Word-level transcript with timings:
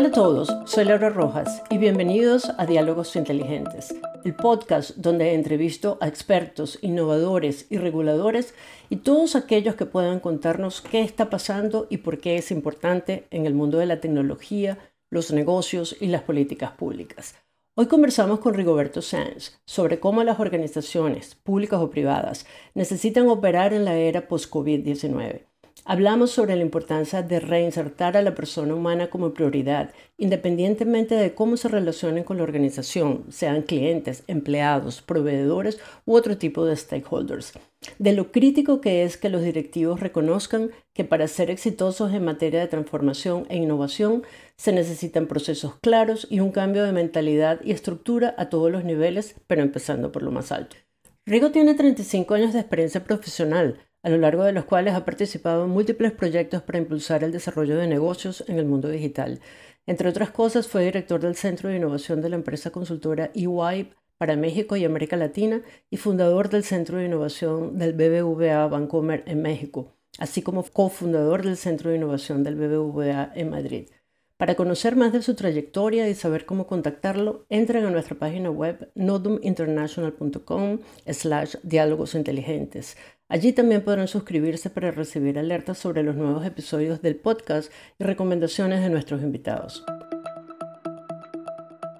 Hola 0.00 0.08
a 0.08 0.12
todos, 0.12 0.48
soy 0.64 0.86
Laura 0.86 1.10
Rojas 1.10 1.62
y 1.68 1.76
bienvenidos 1.76 2.50
a 2.56 2.64
Diálogos 2.64 3.16
Inteligentes, 3.16 3.94
el 4.24 4.34
podcast 4.34 4.96
donde 4.96 5.34
entrevisto 5.34 5.98
a 6.00 6.08
expertos, 6.08 6.78
innovadores 6.80 7.66
y 7.68 7.76
reguladores 7.76 8.54
y 8.88 8.96
todos 8.96 9.36
aquellos 9.36 9.74
que 9.74 9.84
puedan 9.84 10.18
contarnos 10.18 10.80
qué 10.80 11.02
está 11.02 11.28
pasando 11.28 11.86
y 11.90 11.98
por 11.98 12.18
qué 12.18 12.38
es 12.38 12.50
importante 12.50 13.26
en 13.30 13.44
el 13.44 13.52
mundo 13.52 13.76
de 13.76 13.84
la 13.84 14.00
tecnología, 14.00 14.78
los 15.10 15.32
negocios 15.32 15.94
y 16.00 16.06
las 16.06 16.22
políticas 16.22 16.70
públicas. 16.70 17.34
Hoy 17.74 17.84
conversamos 17.84 18.40
con 18.40 18.54
Rigoberto 18.54 19.02
Sanz 19.02 19.60
sobre 19.66 20.00
cómo 20.00 20.24
las 20.24 20.40
organizaciones, 20.40 21.34
públicas 21.34 21.78
o 21.78 21.90
privadas, 21.90 22.46
necesitan 22.72 23.28
operar 23.28 23.74
en 23.74 23.84
la 23.84 23.96
era 23.96 24.28
post-COVID-19 24.28 25.49
Hablamos 25.86 26.30
sobre 26.30 26.56
la 26.56 26.62
importancia 26.62 27.22
de 27.22 27.40
reinsertar 27.40 28.16
a 28.16 28.22
la 28.22 28.34
persona 28.34 28.74
humana 28.74 29.08
como 29.08 29.32
prioridad, 29.32 29.92
independientemente 30.18 31.14
de 31.14 31.34
cómo 31.34 31.56
se 31.56 31.68
relacionen 31.68 32.22
con 32.22 32.36
la 32.36 32.42
organización, 32.42 33.24
sean 33.30 33.62
clientes, 33.62 34.22
empleados, 34.26 35.00
proveedores 35.00 35.80
u 36.04 36.14
otro 36.14 36.36
tipo 36.36 36.66
de 36.66 36.76
stakeholders. 36.76 37.54
De 37.98 38.12
lo 38.12 38.30
crítico 38.30 38.82
que 38.82 39.04
es 39.04 39.16
que 39.16 39.30
los 39.30 39.42
directivos 39.42 40.00
reconozcan 40.00 40.70
que 40.92 41.04
para 41.04 41.26
ser 41.28 41.50
exitosos 41.50 42.12
en 42.12 42.24
materia 42.24 42.60
de 42.60 42.68
transformación 42.68 43.46
e 43.48 43.56
innovación 43.56 44.22
se 44.56 44.72
necesitan 44.72 45.26
procesos 45.26 45.76
claros 45.80 46.26
y 46.30 46.40
un 46.40 46.52
cambio 46.52 46.84
de 46.84 46.92
mentalidad 46.92 47.58
y 47.64 47.72
estructura 47.72 48.34
a 48.36 48.50
todos 48.50 48.70
los 48.70 48.84
niveles, 48.84 49.34
pero 49.46 49.62
empezando 49.62 50.12
por 50.12 50.22
lo 50.22 50.30
más 50.30 50.52
alto. 50.52 50.76
Rigo 51.24 51.50
tiene 51.52 51.74
35 51.74 52.34
años 52.34 52.52
de 52.52 52.60
experiencia 52.60 53.04
profesional 53.04 53.78
a 54.02 54.10
lo 54.10 54.18
largo 54.18 54.44
de 54.44 54.52
los 54.52 54.64
cuales 54.64 54.94
ha 54.94 55.04
participado 55.04 55.64
en 55.64 55.70
múltiples 55.70 56.12
proyectos 56.12 56.62
para 56.62 56.78
impulsar 56.78 57.24
el 57.24 57.32
desarrollo 57.32 57.76
de 57.76 57.86
negocios 57.86 58.44
en 58.48 58.58
el 58.58 58.66
mundo 58.66 58.88
digital. 58.88 59.40
Entre 59.86 60.08
otras 60.08 60.30
cosas, 60.30 60.68
fue 60.68 60.84
director 60.84 61.20
del 61.20 61.36
Centro 61.36 61.68
de 61.68 61.76
Innovación 61.76 62.20
de 62.20 62.28
la 62.28 62.36
empresa 62.36 62.70
consultora 62.70 63.30
EY 63.34 63.90
para 64.18 64.36
México 64.36 64.76
y 64.76 64.84
América 64.84 65.16
Latina 65.16 65.62
y 65.90 65.96
fundador 65.96 66.48
del 66.48 66.64
Centro 66.64 66.98
de 66.98 67.06
Innovación 67.06 67.78
del 67.78 67.94
BBVA 67.94 68.66
Bancomer 68.68 69.24
en 69.26 69.42
México, 69.42 69.94
así 70.18 70.42
como 70.42 70.62
cofundador 70.62 71.42
del 71.42 71.56
Centro 71.56 71.90
de 71.90 71.96
Innovación 71.96 72.42
del 72.42 72.56
BBVA 72.56 73.32
en 73.34 73.50
Madrid. 73.50 73.88
Para 74.36 74.54
conocer 74.54 74.96
más 74.96 75.12
de 75.12 75.20
su 75.20 75.34
trayectoria 75.34 76.08
y 76.08 76.14
saber 76.14 76.46
cómo 76.46 76.66
contactarlo, 76.66 77.44
entren 77.50 77.84
a 77.84 77.90
nuestra 77.90 78.18
página 78.18 78.50
web 78.50 78.90
noduminternational.com 78.94 80.78
slash 81.06 81.56
diálogos 81.62 82.14
inteligentes. 82.14 82.96
Allí 83.30 83.52
también 83.52 83.82
podrán 83.82 84.08
suscribirse 84.08 84.70
para 84.70 84.90
recibir 84.90 85.38
alertas 85.38 85.78
sobre 85.78 86.02
los 86.02 86.16
nuevos 86.16 86.44
episodios 86.44 87.00
del 87.00 87.14
podcast 87.14 87.72
y 88.00 88.02
recomendaciones 88.02 88.82
de 88.82 88.90
nuestros 88.90 89.22
invitados. 89.22 89.84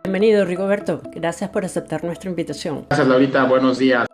Bienvenido, 0.02 0.44
Rigoberto. 0.44 1.00
Gracias 1.14 1.48
por 1.50 1.64
aceptar 1.64 2.02
nuestra 2.02 2.30
invitación. 2.30 2.86
Gracias, 2.88 3.06
Laurita. 3.06 3.44
Buenos 3.44 3.78
días. 3.78 4.08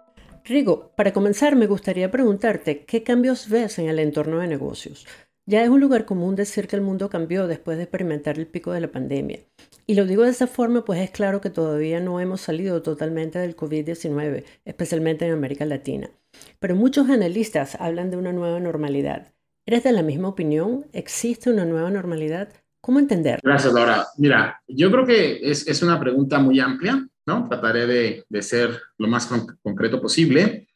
Rigo, 0.44 0.92
para 0.94 1.14
comenzar 1.14 1.56
me 1.56 1.66
gustaría 1.66 2.10
preguntarte 2.10 2.84
qué 2.84 3.02
cambios 3.02 3.48
ves 3.48 3.78
en 3.78 3.88
el 3.88 3.98
entorno 3.98 4.40
de 4.40 4.48
negocios. 4.48 5.06
Ya 5.48 5.62
es 5.62 5.68
un 5.68 5.80
lugar 5.80 6.06
común 6.06 6.34
decir 6.34 6.66
que 6.66 6.74
el 6.74 6.82
mundo 6.82 7.08
cambió 7.08 7.46
después 7.46 7.76
de 7.76 7.84
experimentar 7.84 8.36
el 8.36 8.48
pico 8.48 8.72
de 8.72 8.80
la 8.80 8.90
pandemia. 8.90 9.38
Y 9.86 9.94
lo 9.94 10.04
digo 10.04 10.24
de 10.24 10.30
esa 10.30 10.48
forma, 10.48 10.84
pues 10.84 10.98
es 11.00 11.10
claro 11.12 11.40
que 11.40 11.50
todavía 11.50 12.00
no 12.00 12.18
hemos 12.18 12.40
salido 12.40 12.82
totalmente 12.82 13.38
del 13.38 13.54
COVID-19, 13.54 14.42
especialmente 14.64 15.24
en 15.24 15.32
América 15.32 15.64
Latina. 15.64 16.10
Pero 16.58 16.74
muchos 16.74 17.08
analistas 17.10 17.76
hablan 17.78 18.10
de 18.10 18.16
una 18.16 18.32
nueva 18.32 18.58
normalidad. 18.58 19.32
¿Eres 19.66 19.84
de 19.84 19.92
la 19.92 20.02
misma 20.02 20.26
opinión? 20.26 20.86
¿Existe 20.92 21.48
una 21.48 21.64
nueva 21.64 21.90
normalidad? 21.90 22.52
¿Cómo 22.80 22.98
entender? 22.98 23.38
Gracias, 23.40 23.72
Laura. 23.72 24.04
Mira, 24.18 24.60
yo 24.66 24.90
creo 24.90 25.06
que 25.06 25.48
es, 25.48 25.68
es 25.68 25.80
una 25.80 26.00
pregunta 26.00 26.40
muy 26.40 26.58
amplia, 26.58 27.06
¿no? 27.24 27.48
Trataré 27.48 27.86
de, 27.86 28.24
de 28.28 28.42
ser 28.42 28.70
lo 28.98 29.06
más 29.06 29.30
concreto 29.62 30.00
posible. 30.00 30.66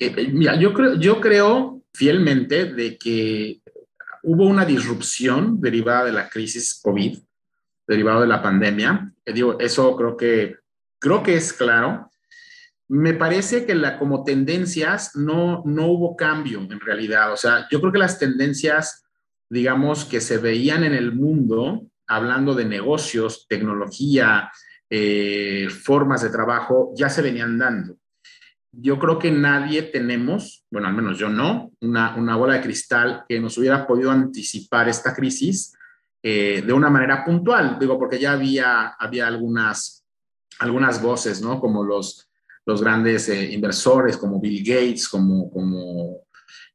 Eh, 0.00 0.28
mira, 0.32 0.56
yo 0.56 0.74
creo, 0.74 0.94
yo 0.96 1.20
creo 1.20 1.82
fielmente 1.94 2.72
de 2.72 2.98
que 2.98 3.60
hubo 4.26 4.44
una 4.44 4.64
disrupción 4.64 5.60
derivada 5.60 6.06
de 6.06 6.12
la 6.12 6.28
crisis 6.28 6.80
COVID, 6.82 7.16
derivada 7.86 8.22
de 8.22 8.26
la 8.26 8.42
pandemia. 8.42 9.12
Eh, 9.24 9.32
digo, 9.32 9.56
eso 9.60 9.94
creo 9.96 10.16
que, 10.16 10.56
creo 10.98 11.22
que 11.22 11.36
es 11.36 11.52
claro. 11.52 12.10
Me 12.88 13.14
parece 13.14 13.64
que 13.64 13.76
la, 13.76 13.98
como 13.98 14.24
tendencias 14.24 15.14
no, 15.14 15.62
no 15.64 15.86
hubo 15.86 16.16
cambio 16.16 16.60
en 16.60 16.80
realidad. 16.80 17.32
O 17.32 17.36
sea, 17.36 17.68
yo 17.70 17.80
creo 17.80 17.92
que 17.92 18.00
las 18.00 18.18
tendencias, 18.18 19.04
digamos, 19.48 20.04
que 20.04 20.20
se 20.20 20.38
veían 20.38 20.82
en 20.82 20.94
el 20.94 21.12
mundo, 21.12 21.86
hablando 22.08 22.56
de 22.56 22.64
negocios, 22.64 23.46
tecnología, 23.48 24.50
eh, 24.90 25.68
formas 25.70 26.22
de 26.22 26.30
trabajo, 26.30 26.92
ya 26.96 27.08
se 27.08 27.22
venían 27.22 27.58
dando. 27.58 27.96
Yo 28.78 28.98
creo 28.98 29.18
que 29.18 29.30
nadie 29.30 29.82
tenemos, 29.82 30.64
bueno, 30.70 30.88
al 30.88 30.94
menos 30.94 31.18
yo 31.18 31.28
no, 31.28 31.72
una, 31.80 32.14
una 32.16 32.36
bola 32.36 32.54
de 32.54 32.62
cristal 32.62 33.24
que 33.28 33.40
nos 33.40 33.56
hubiera 33.58 33.86
podido 33.86 34.10
anticipar 34.10 34.88
esta 34.88 35.14
crisis 35.14 35.74
eh, 36.22 36.62
de 36.66 36.72
una 36.72 36.90
manera 36.90 37.24
puntual. 37.24 37.78
Digo, 37.78 37.98
porque 37.98 38.18
ya 38.18 38.32
había, 38.32 38.88
había 38.98 39.26
algunas, 39.26 40.04
algunas 40.58 41.00
voces, 41.00 41.40
¿no? 41.40 41.58
Como 41.60 41.84
los 41.84 42.26
los 42.66 42.82
grandes 42.82 43.28
eh, 43.28 43.52
inversores 43.52 44.16
como 44.16 44.40
Bill 44.40 44.62
Gates, 44.62 45.08
como, 45.08 45.48
como 45.50 46.26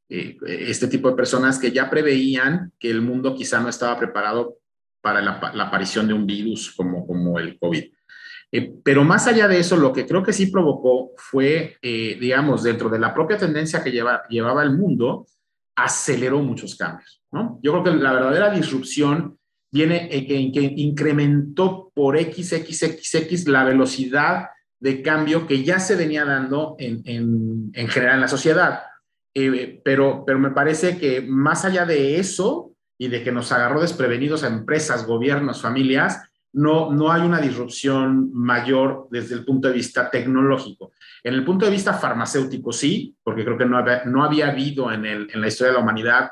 eh, 0.08 0.38
este 0.48 0.88
tipo 0.88 1.10
de 1.10 1.16
personas 1.16 1.58
que 1.58 1.70
ya 1.70 1.88
preveían 1.88 2.72
que 2.78 2.90
el 2.90 3.02
mundo 3.02 3.34
quizá 3.34 3.60
no 3.60 3.68
estaba 3.68 3.98
preparado 3.98 4.58
para 5.02 5.20
la, 5.20 5.32
aparición 5.64 6.08
de 6.08 6.14
un 6.14 6.26
virus 6.26 6.72
como, 6.72 7.06
como 7.06 7.38
el 7.38 7.58
COVID. 7.58 7.92
Eh, 8.52 8.74
pero 8.84 9.02
más 9.02 9.26
allá 9.26 9.48
de 9.48 9.58
eso, 9.58 9.76
lo 9.76 9.92
que 9.92 10.06
creo 10.06 10.22
que 10.22 10.32
sí 10.32 10.46
provocó 10.46 11.12
fue, 11.16 11.78
digamos, 11.82 12.62
dentro 12.62 12.90
de 12.90 12.98
la 12.98 13.14
propia 13.14 13.38
tendencia 13.38 13.82
que 13.82 13.90
lleva, 13.90 14.22
llevaba 14.28 14.62
el 14.62 14.76
mundo, 14.76 15.26
aceleró 15.74 16.40
muchos 16.40 16.76
cambios. 16.76 17.22
¿no? 17.32 17.58
Yo 17.62 17.72
creo 17.72 17.84
que 17.84 18.02
la 18.02 18.12
verdadera 18.12 18.50
disrupción 18.50 19.38
viene 19.72 20.08
en 20.12 20.26
que, 20.26 20.52
que 20.52 20.74
incrementó 20.76 21.90
por 21.94 22.18
XXXX 22.18 23.48
la 23.48 23.64
velocidad 23.64 24.48
de 24.82 25.00
cambio 25.00 25.46
que 25.46 25.62
ya 25.62 25.78
se 25.78 25.94
venía 25.94 26.24
dando 26.24 26.74
en, 26.78 27.02
en, 27.72 27.88
general 27.88 28.16
en 28.16 28.20
la 28.20 28.28
sociedad. 28.28 28.82
Eh, 29.34 29.80
pero, 29.84 30.24
pero 30.26 30.38
me 30.38 30.50
parece 30.50 30.98
que 30.98 31.22
más 31.22 31.64
allá 31.64 31.86
de 31.86 32.18
eso 32.18 32.72
y 32.98 33.08
de 33.08 33.22
que 33.22 33.32
nos 33.32 33.50
agarró 33.52 33.80
desprevenidos 33.80 34.42
a 34.42 34.48
empresas, 34.48 35.06
gobiernos, 35.06 35.62
familias, 35.62 36.20
no, 36.54 36.92
no 36.92 37.10
hay 37.10 37.22
una 37.22 37.40
disrupción 37.40 38.30
mayor 38.32 39.08
desde 39.10 39.34
el 39.34 39.44
punto 39.44 39.68
de 39.68 39.74
vista 39.74 40.10
tecnológico. 40.10 40.92
En 41.22 41.34
el 41.34 41.44
punto 41.44 41.64
de 41.64 41.70
vista 41.72 41.94
farmacéutico, 41.94 42.72
sí, 42.72 43.16
porque 43.22 43.44
creo 43.44 43.56
que 43.56 43.64
no 43.64 43.78
había, 43.78 44.04
no 44.04 44.24
había 44.24 44.48
habido 44.48 44.92
en, 44.92 45.06
el, 45.06 45.28
en 45.32 45.40
la 45.40 45.48
historia 45.48 45.72
de 45.72 45.78
la 45.78 45.82
humanidad 45.82 46.30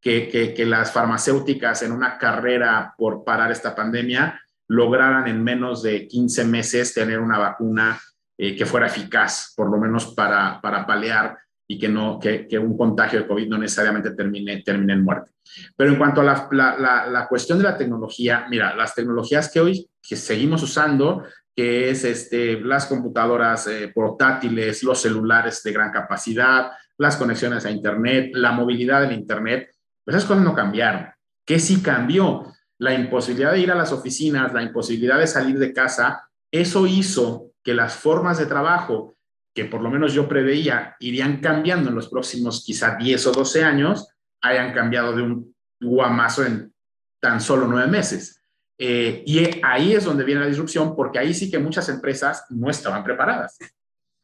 que, 0.00 0.28
que, 0.28 0.66
las 0.66 0.92
farmacéuticas 0.92 1.82
en 1.82 1.92
una 1.92 2.18
carrera 2.18 2.92
por 2.98 3.22
parar 3.24 3.52
esta 3.52 3.74
pandemia 3.74 4.40
lograran 4.66 5.28
en 5.28 5.42
menos 5.44 5.82
de 5.82 6.08
15 6.08 6.44
meses 6.44 6.92
tener 6.92 7.20
una 7.20 7.38
vacuna 7.38 8.00
eh, 8.36 8.56
que 8.56 8.66
fuera 8.66 8.88
eficaz, 8.88 9.52
por 9.56 9.70
lo 9.70 9.78
menos 9.78 10.12
para, 10.14 10.60
para 10.60 10.84
paliar 10.84 11.38
y 11.72 11.78
que, 11.78 11.88
no, 11.88 12.18
que, 12.20 12.46
que, 12.46 12.58
un 12.58 12.76
contagio 12.76 13.20
de 13.20 13.26
COVID 13.26 13.48
no 13.48 13.56
necesariamente 13.56 14.10
termine, 14.10 14.62
termine 14.62 14.92
en 14.92 15.02
muerte. 15.02 15.30
Pero 15.74 15.90
en 15.90 15.96
cuanto 15.96 16.20
a 16.20 16.24
la, 16.24 16.48
la, 16.52 17.06
la, 17.06 17.26
cuestión 17.26 17.56
de 17.56 17.64
la 17.64 17.78
tecnología, 17.78 18.46
mira, 18.50 18.76
las 18.76 18.94
tecnologías 18.94 19.50
que 19.50 19.60
hoy 19.60 19.88
que 20.06 20.16
seguimos 20.16 20.62
usando, 20.62 21.24
que 21.56 21.88
es 21.88 22.04
este, 22.04 22.60
las 22.60 22.84
computadoras 22.84 23.66
eh, 23.68 23.90
portátiles, 23.94 24.82
los 24.82 25.00
celulares 25.00 25.62
de 25.62 25.72
gran 25.72 25.90
capacidad, 25.90 26.72
las 26.98 27.16
conexiones 27.16 27.64
a 27.64 27.70
Internet, 27.70 28.32
la 28.34 28.52
movilidad 28.52 29.00
del 29.00 29.12
Internet, 29.12 29.70
pues 30.04 30.14
esas 30.14 30.28
cosas 30.28 30.44
no 30.44 30.54
cambiaron. 30.54 31.06
¿Qué 31.46 31.58
sí 31.58 31.80
cambió? 31.80 32.52
la 32.82 32.94
imposibilidad 32.94 33.52
de 33.52 33.60
ir 33.60 33.70
a 33.70 33.76
las 33.76 33.92
oficinas, 33.92 34.52
la 34.52 34.60
imposibilidad 34.60 35.16
de 35.16 35.28
salir 35.28 35.56
de 35.56 35.72
casa, 35.72 36.28
eso 36.50 36.84
hizo 36.88 37.52
que 37.62 37.74
las 37.74 37.94
formas 37.94 38.38
de 38.38 38.46
trabajo 38.46 39.14
que 39.54 39.64
por 39.66 39.82
lo 39.82 39.90
menos 39.90 40.12
yo 40.14 40.28
preveía 40.28 40.96
irían 41.00 41.40
cambiando 41.40 41.90
en 41.90 41.94
los 41.94 42.08
próximos 42.08 42.64
quizá 42.64 42.96
10 42.96 43.26
o 43.26 43.32
12 43.32 43.64
años, 43.64 44.08
hayan 44.40 44.72
cambiado 44.72 45.14
de 45.14 45.22
un 45.22 45.54
guamazo 45.80 46.44
en 46.44 46.72
tan 47.20 47.40
solo 47.40 47.66
nueve 47.66 47.88
meses. 47.88 48.40
Eh, 48.78 49.22
y 49.26 49.60
ahí 49.62 49.94
es 49.94 50.04
donde 50.04 50.24
viene 50.24 50.40
la 50.40 50.48
disrupción, 50.48 50.96
porque 50.96 51.18
ahí 51.18 51.32
sí 51.32 51.50
que 51.50 51.58
muchas 51.58 51.88
empresas 51.88 52.46
no 52.50 52.68
estaban 52.68 53.04
preparadas. 53.04 53.58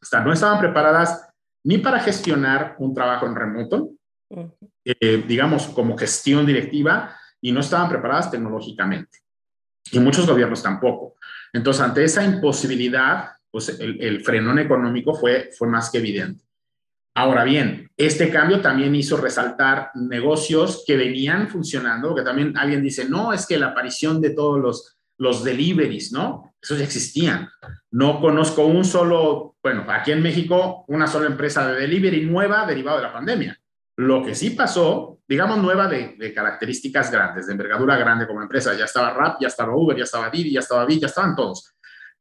O 0.01 0.05
sea, 0.05 0.19
no 0.19 0.33
estaban 0.33 0.59
preparadas 0.59 1.29
ni 1.63 1.77
para 1.77 1.99
gestionar 1.99 2.75
un 2.79 2.93
trabajo 2.93 3.25
en 3.25 3.35
remoto, 3.35 3.91
eh, 4.83 5.23
digamos, 5.27 5.67
como 5.67 5.97
gestión 5.97 6.45
directiva, 6.45 7.15
y 7.41 7.51
no 7.51 7.61
estaban 7.61 7.89
preparadas 7.89 8.31
tecnológicamente. 8.31 9.19
Y 9.91 9.99
muchos 9.99 10.27
gobiernos 10.27 10.61
tampoco. 10.61 11.15
Entonces, 11.53 11.81
ante 11.81 12.03
esa 12.03 12.23
imposibilidad, 12.23 13.31
pues 13.51 13.79
el, 13.79 14.23
frenón 14.23 14.59
económico 14.59 15.13
fue, 15.13 15.49
fue 15.57 15.67
más 15.67 15.89
que 15.89 15.97
evidente. 15.97 16.43
Ahora 17.15 17.43
bien, 17.43 17.89
este 17.97 18.29
cambio 18.29 18.61
también 18.61 18.95
hizo 18.95 19.17
resaltar 19.17 19.91
negocios 19.95 20.83
que 20.85 20.95
venían 20.95 21.49
funcionando, 21.49 22.15
que 22.15 22.21
también 22.21 22.57
alguien 22.57 22.81
dice, 22.81 23.09
no, 23.09 23.33
es 23.33 23.45
que 23.45 23.57
la 23.57 23.67
aparición 23.67 24.21
de 24.21 24.29
todos 24.29 24.59
los, 24.59 24.99
los 25.17 25.43
deliveries, 25.43 26.11
¿no? 26.11 26.53
Eso 26.61 26.75
ya 26.75 26.83
existían. 26.83 27.49
No 27.91 28.21
conozco 28.21 28.65
un 28.65 28.85
solo, 28.85 29.57
bueno, 29.61 29.85
aquí 29.89 30.11
en 30.11 30.21
México, 30.21 30.85
una 30.87 31.07
sola 31.07 31.27
empresa 31.27 31.67
de 31.67 31.81
delivery 31.81 32.25
nueva 32.25 32.65
derivada 32.65 32.97
de 32.97 33.03
la 33.03 33.13
pandemia. 33.13 33.59
Lo 33.97 34.23
que 34.23 34.33
sí 34.33 34.51
pasó, 34.51 35.19
digamos 35.27 35.57
nueva 35.57 35.87
de, 35.87 36.15
de, 36.17 36.33
características 36.33 37.11
grandes, 37.11 37.47
de 37.47 37.51
envergadura 37.51 37.97
grande 37.97 38.27
como 38.27 38.41
empresa, 38.41 38.73
ya 38.77 38.85
estaba 38.85 39.13
Rap, 39.13 39.41
ya 39.41 39.47
estaba 39.47 39.75
Uber, 39.75 39.97
ya 39.97 40.03
estaba 40.03 40.29
Didi, 40.29 40.53
ya 40.53 40.61
estaba 40.61 40.85
Bit, 40.85 41.01
ya 41.01 41.07
estaban 41.07 41.35
todos. 41.35 41.75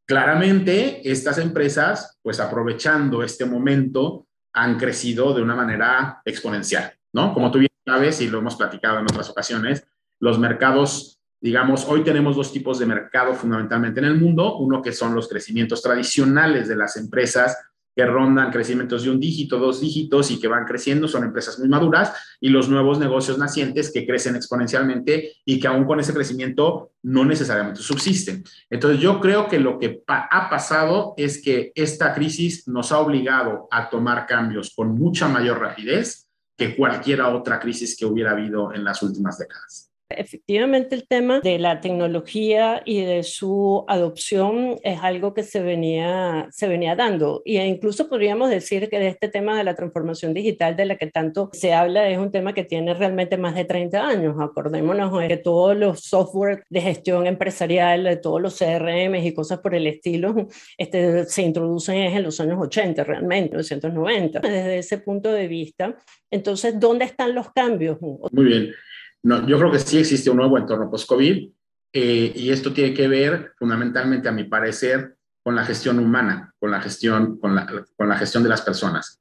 Claramente, 0.09 1.03
estas 1.05 1.37
empresas, 1.37 2.19
pues 2.23 2.41
aprovechando 2.41 3.23
este 3.23 3.45
momento, 3.45 4.27
han 4.55 4.79
crecido 4.79 5.35
de 5.35 5.43
una 5.43 5.55
manera 5.55 6.23
exponencial, 6.25 6.95
¿no? 7.13 7.35
Como 7.35 7.51
tú 7.51 7.59
bien 7.59 7.71
sabes 7.85 8.23
y 8.23 8.29
lo 8.29 8.39
hemos 8.39 8.57
platicado 8.57 9.01
en 9.01 9.05
otras 9.05 9.29
ocasiones, 9.29 9.87
los 10.19 10.39
mercados, 10.39 11.21
digamos, 11.43 11.85
hoy 11.87 12.05
tenemos 12.05 12.37
dos 12.37 12.51
tipos 12.51 12.79
de 12.79 12.87
mercado 12.87 13.35
fundamentalmente 13.35 14.01
en 14.01 14.07
el 14.07 14.19
mundo, 14.19 14.57
uno 14.57 14.81
que 14.81 14.93
son 14.93 15.15
los 15.15 15.29
crecimientos 15.29 15.83
tradicionales 15.83 16.69
de 16.69 16.77
las 16.77 16.97
empresas 16.97 17.59
que 17.99 18.07
rondan 18.07 18.53
crecimientos 18.53 19.03
de 19.03 19.11
un 19.11 19.19
dígito, 19.19 19.59
dos 19.59 19.81
dígitos 19.81 20.31
y 20.31 20.39
que 20.39 20.47
van 20.47 20.65
creciendo, 20.65 21.09
son 21.09 21.25
empresas 21.25 21.59
muy 21.59 21.69
maduras, 21.69 22.13
y 22.41 22.49
los 22.49 22.69
nuevos 22.69 23.01
negocios 23.01 23.39
nacientes 23.39 23.91
que 23.93 24.07
crecen 24.07 24.37
exponencialmente 24.37 25.33
y 25.45 25.59
que 25.59 25.67
aún 25.67 25.85
con 25.85 25.99
ese 25.99 26.15
crecimiento 26.15 26.93
no 27.03 27.25
necesariamente 27.25 27.83
subsisten. 27.83 28.45
Entonces 28.71 29.01
yo 29.01 29.21
creo 29.21 29.49
que 29.49 29.59
lo 29.59 29.81
que 29.81 30.05
ha 30.07 30.49
pasado 30.49 31.15
es 31.17 31.43
que 31.43 31.73
esta 31.75 32.15
crisis 32.15 32.69
nos 32.69 32.93
ha 32.93 33.01
obligado 33.01 33.67
a 33.69 33.91
tomar 33.91 34.27
cambios 34.27 34.73
con 34.77 34.95
mucha 34.95 35.27
mayor 35.27 35.59
rapidez 35.59 36.29
que 36.57 36.77
cualquier 36.77 37.23
otra 37.23 37.59
crisis 37.59 37.97
que 37.99 38.07
hubiera 38.07 38.31
habido 38.31 38.73
en 38.73 38.85
las 38.85 39.03
últimas 39.03 39.39
décadas. 39.39 39.88
Efectivamente, 40.11 40.95
el 40.95 41.07
tema 41.07 41.41
de 41.41 41.59
la 41.59 41.81
tecnología 41.81 42.83
y 42.87 43.03
de 43.03 43.23
su 43.23 43.85
adopción 43.89 44.77
es 44.83 45.01
algo 45.03 45.35
que 45.35 45.43
se 45.43 45.61
venía, 45.61 46.49
se 46.51 46.67
venía 46.67 46.97
dando. 46.97 47.43
E 47.45 47.65
incluso 47.67 48.09
podríamos 48.09 48.49
decir 48.49 48.89
que 48.89 49.07
este 49.07 49.29
tema 49.29 49.57
de 49.57 49.65
la 49.65 49.75
transformación 49.75 50.33
digital 50.33 50.77
de 50.77 50.87
la 50.87 50.97
que 50.97 51.09
tanto 51.09 51.51
se 51.53 51.75
habla 51.75 52.09
es 52.09 52.17
un 52.17 52.33
tema 52.33 52.55
que 52.55 52.65
tiene 52.65 52.95
realmente 52.95 53.37
más 53.37 53.55
de 53.55 53.67
30 53.67 54.07
años. 54.07 54.37
Acordémonos 54.41 55.13
de 55.29 55.37
todos 55.37 55.77
los 55.77 56.01
software 56.01 56.65
de 56.71 56.81
gestión 56.81 57.27
empresarial, 57.27 58.05
de 58.05 58.17
todos 58.17 58.41
los 58.41 58.59
CRM 58.59 59.17
y 59.17 59.35
cosas 59.35 59.59
por 59.61 59.75
el 59.75 59.87
estilo, 59.87 60.49
este, 60.79 61.25
se 61.25 61.43
introducen 61.43 61.97
en 61.97 62.23
los 62.23 62.41
años 62.41 62.59
80 62.61 63.05
realmente, 63.05 63.57
1990. 63.57 64.41
Desde 64.41 64.79
ese 64.79 64.99
punto 64.99 65.33
de 65.33 65.49
vista, 65.49 65.97
entonces, 66.31 66.79
¿dónde 66.79 67.05
están 67.05 67.35
los 67.35 67.53
cambios? 67.53 67.99
Muy 68.01 68.45
bien. 68.45 68.75
No, 69.23 69.47
yo 69.47 69.59
creo 69.59 69.73
que 69.73 69.79
sí 69.79 69.99
existe 69.99 70.31
un 70.31 70.37
nuevo 70.37 70.59
entorno 70.59 70.91
post-COVID 70.91 71.51
eh, 71.93 72.33
y 72.35 72.51
esto 72.51 72.73
tiene 72.73 72.95
que 72.95 73.09
ver 73.09 73.53
fundamentalmente, 73.59 74.29
a 74.29 74.33
mi 74.33 74.45
parecer, 74.45 75.17
con 75.43 75.57
la 75.57 75.65
gestión 75.65 75.99
humana, 75.99 76.55
con 76.59 76.71
la 76.71 76.81
gestión, 76.81 77.39
con 77.39 77.55
la, 77.55 77.67
con 77.97 78.09
la 78.09 78.17
gestión 78.17 78.43
de 78.43 78.49
las 78.49 78.63
personas. 78.63 79.21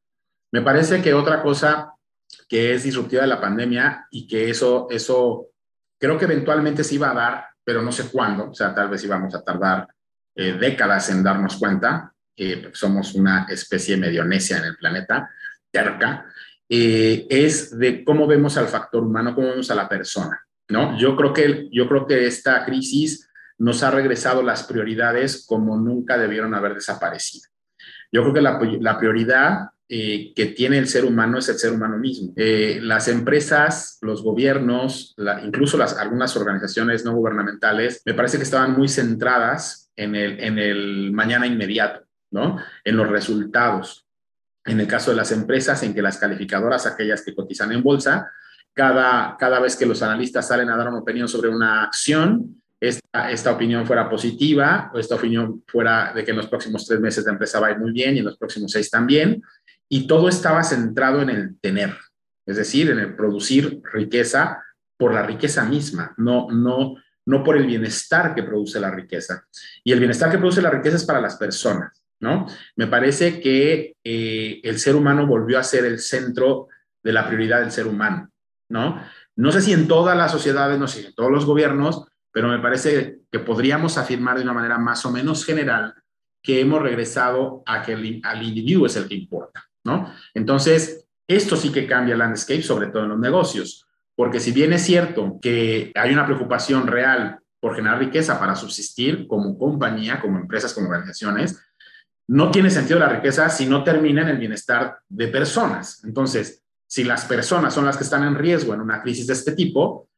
Me 0.51 0.61
parece 0.61 1.01
que 1.01 1.13
otra 1.13 1.41
cosa 1.41 1.93
que 2.47 2.73
es 2.73 2.83
disruptiva 2.83 3.21
de 3.21 3.27
la 3.27 3.41
pandemia 3.41 4.07
y 4.11 4.27
que 4.27 4.49
eso, 4.49 4.87
eso 4.89 5.47
creo 5.97 6.17
que 6.17 6.25
eventualmente 6.25 6.83
se 6.83 6.95
iba 6.95 7.11
a 7.11 7.13
dar, 7.13 7.45
pero 7.63 7.81
no 7.81 7.91
sé 7.91 8.09
cuándo, 8.09 8.49
o 8.49 8.53
sea, 8.53 8.73
tal 8.73 8.89
vez 8.89 9.03
íbamos 9.03 9.33
a 9.35 9.43
tardar 9.43 9.87
eh, 10.35 10.53
décadas 10.53 11.09
en 11.09 11.23
darnos 11.23 11.57
cuenta, 11.57 12.13
que 12.35 12.69
somos 12.73 13.15
una 13.15 13.45
especie 13.49 13.97
medio 13.97 14.23
necia 14.23 14.59
en 14.59 14.65
el 14.65 14.77
planeta, 14.77 15.29
terca, 15.71 16.25
eh, 16.69 17.25
es 17.29 17.77
de 17.77 18.03
cómo 18.03 18.27
vemos 18.27 18.57
al 18.57 18.67
factor 18.67 19.03
humano, 19.03 19.33
cómo 19.33 19.49
vemos 19.49 19.71
a 19.71 19.75
la 19.75 19.87
persona, 19.87 20.45
¿no? 20.69 20.97
Yo 20.97 21.15
creo 21.15 21.33
que, 21.33 21.69
yo 21.71 21.87
creo 21.87 22.05
que 22.05 22.27
esta 22.27 22.65
crisis 22.65 23.29
nos 23.57 23.83
ha 23.83 23.91
regresado 23.91 24.43
las 24.43 24.63
prioridades 24.63 25.45
como 25.47 25.77
nunca 25.77 26.17
debieron 26.17 26.53
haber 26.53 26.75
desaparecido. 26.75 27.47
Yo 28.11 28.21
creo 28.21 28.33
que 28.33 28.41
la, 28.41 28.97
prioridad 28.99 29.69
eh, 29.89 30.33
que 30.35 30.47
tiene 30.47 30.77
el 30.77 30.87
ser 30.87 31.05
humano 31.05 31.39
es 31.39 31.49
el 31.49 31.57
ser 31.57 31.71
humano 31.71 31.97
mismo. 31.97 32.33
Eh, 32.35 32.79
las 32.81 33.07
empresas, 33.07 33.97
los 34.01 34.21
gobiernos, 34.21 35.15
incluso 35.43 35.77
las, 35.77 35.97
algunas 35.97 36.35
organizaciones 36.35 37.03
no 37.05 37.15
gubernamentales, 37.15 38.01
me 38.05 38.13
parece 38.13 38.37
que 38.37 38.43
estaban 38.43 38.77
muy 38.77 38.87
centradas 38.87 39.91
en 39.95 40.15
el, 40.15 40.39
en 40.39 40.59
el 40.59 41.11
mañana 41.11 41.47
inmediato, 41.47 42.05
¿no? 42.31 42.57
En 42.83 42.97
los 42.97 43.09
resultados 43.09 44.06
en 44.67 44.79
el 44.79 44.87
caso 44.87 45.11
de 45.11 45.17
las 45.17 45.31
empresas, 45.31 45.81
en 45.83 45.93
que 45.93 46.01
las 46.01 46.17
calificadoras, 46.17 46.85
aquellas 46.85 47.21
que 47.23 47.33
cotizan 47.33 47.71
en 47.71 47.81
bolsa, 47.81 48.29
cada, 48.73 49.35
cada 49.37 49.59
vez 49.59 49.75
que 49.75 49.85
los 49.85 50.01
analistas 50.03 50.47
salen 50.47 50.69
a 50.69 50.77
dar 50.77 50.89
una 50.89 50.99
opinión 50.99 51.27
sobre 51.27 51.49
una 51.49 51.83
acción, 51.83 52.61
esta, 52.79 53.31
esta 53.31 53.51
opinión 53.51 53.87
fuera 53.87 54.07
positiva 54.07 54.91
o 54.93 54.99
esta 54.99 55.15
opinión 55.15 55.63
fuera 55.67 56.13
de 56.13 56.23
que 56.23 56.31
en 56.31 56.37
los 56.37 56.47
próximos 56.47 56.85
tres 56.85 56.99
meses 56.99 57.25
la 57.25 57.31
empresa 57.31 57.59
va 57.59 57.67
a 57.67 57.71
ir 57.71 57.79
muy 57.79 57.91
bien 57.91 58.15
y 58.15 58.19
en 58.19 58.25
los 58.25 58.37
próximos 58.37 58.71
seis 58.71 58.91
también, 58.91 59.41
y 59.89 60.05
todo 60.05 60.29
estaba 60.29 60.63
centrado 60.63 61.21
en 61.21 61.29
el 61.29 61.59
tener, 61.59 61.97
es 62.45 62.57
decir, 62.57 62.91
en 62.91 62.99
el 62.99 63.15
producir 63.15 63.81
riqueza 63.91 64.63
por 64.97 65.13
la 65.13 65.23
riqueza 65.23 65.63
misma, 65.63 66.13
no, 66.17 66.47
no, 66.51 66.95
no 67.25 67.43
por 67.43 67.57
el 67.57 67.65
bienestar 67.65 68.35
que 68.35 68.43
produce 68.43 68.79
la 68.79 68.91
riqueza. 68.91 69.45
Y 69.83 69.91
el 69.91 69.99
bienestar 69.99 70.29
que 70.29 70.37
produce 70.37 70.61
la 70.61 70.71
riqueza 70.71 70.97
es 70.97 71.05
para 71.05 71.21
las 71.21 71.35
personas. 71.35 72.03
¿No? 72.19 72.47
Me 72.75 72.87
parece 72.87 73.39
que 73.39 73.95
eh, 74.03 74.59
el 74.63 74.79
ser 74.79 74.95
humano 74.95 75.27
volvió 75.27 75.59
a 75.59 75.63
ser 75.63 75.85
el 75.85 75.99
centro 75.99 76.67
de 77.03 77.13
la 77.13 77.27
prioridad 77.27 77.59
del 77.59 77.71
ser 77.71 77.87
humano, 77.87 78.29
¿no? 78.69 79.01
No 79.35 79.51
sé 79.51 79.61
si 79.61 79.73
en 79.73 79.87
todas 79.87 80.17
las 80.17 80.31
sociedades, 80.31 80.79
no 80.79 80.87
sé 80.87 81.01
si 81.01 81.07
en 81.07 81.15
todos 81.15 81.31
los 81.31 81.45
gobiernos, 81.45 82.05
pero 82.31 82.49
me 82.49 82.59
parece 82.59 83.19
que 83.31 83.39
podríamos 83.39 83.97
afirmar 83.97 84.37
de 84.37 84.43
una 84.43 84.53
manera 84.53 84.77
más 84.77 85.05
o 85.05 85.11
menos 85.11 85.45
general 85.45 85.93
que 86.41 86.59
hemos 86.59 86.81
regresado 86.81 87.63
a 87.65 87.83
que 87.83 87.93
el, 87.93 88.21
al 88.23 88.43
individuo 88.43 88.85
es 88.85 88.95
el 88.95 89.07
que 89.07 89.15
importa, 89.15 89.65
¿no? 89.83 90.11
Entonces, 90.33 91.07
esto 91.27 91.55
sí 91.55 91.71
que 91.71 91.85
cambia 91.85 92.13
el 92.13 92.19
landscape, 92.19 92.61
sobre 92.61 92.87
todo 92.87 93.03
en 93.03 93.09
los 93.09 93.19
negocios, 93.19 93.85
porque 94.15 94.39
si 94.39 94.51
bien 94.51 94.73
es 94.73 94.83
cierto 94.83 95.39
que 95.41 95.91
hay 95.93 96.11
una 96.11 96.25
preocupación 96.25 96.87
real 96.87 97.39
por 97.59 97.75
generar 97.75 97.99
riqueza 97.99 98.39
para 98.39 98.55
subsistir 98.55 99.27
como 99.27 99.57
compañía, 99.57 100.19
como 100.19 100.39
empresas, 100.39 100.73
como 100.73 100.87
organizaciones, 100.87 101.61
no 102.27 102.51
tiene 102.51 102.69
sentido 102.69 102.99
la 102.99 103.09
riqueza 103.09 103.49
si 103.49 103.65
no 103.65 103.83
termina 103.83 104.21
en 104.21 104.29
el 104.29 104.37
bienestar 104.37 104.99
de 105.07 105.29
personas. 105.29 106.03
Entonces, 106.03 106.63
si 106.85 107.03
las 107.03 107.25
personas 107.25 107.73
son 107.73 107.85
las 107.85 107.97
que 107.97 108.03
están 108.03 108.23
en 108.23 108.35
riesgo 108.35 108.73
en 108.73 108.81
una 108.81 109.01
crisis 109.01 109.27
de 109.27 109.33
este 109.33 109.53
tipo, 109.53 110.09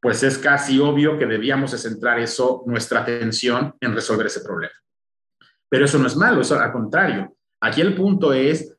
pues 0.00 0.22
es 0.22 0.38
casi 0.38 0.78
obvio 0.78 1.18
que 1.18 1.26
debíamos 1.26 1.70
centrar 1.70 2.18
eso, 2.18 2.62
nuestra 2.66 3.00
atención 3.00 3.74
en 3.80 3.94
resolver 3.94 4.26
ese 4.26 4.40
problema. 4.40 4.74
Pero 5.68 5.86
eso 5.86 5.98
no 5.98 6.06
es 6.06 6.16
malo, 6.16 6.40
eso 6.40 6.58
al 6.58 6.72
contrario. 6.72 7.34
Aquí 7.60 7.80
el 7.80 7.94
punto 7.94 8.32
es, 8.32 8.74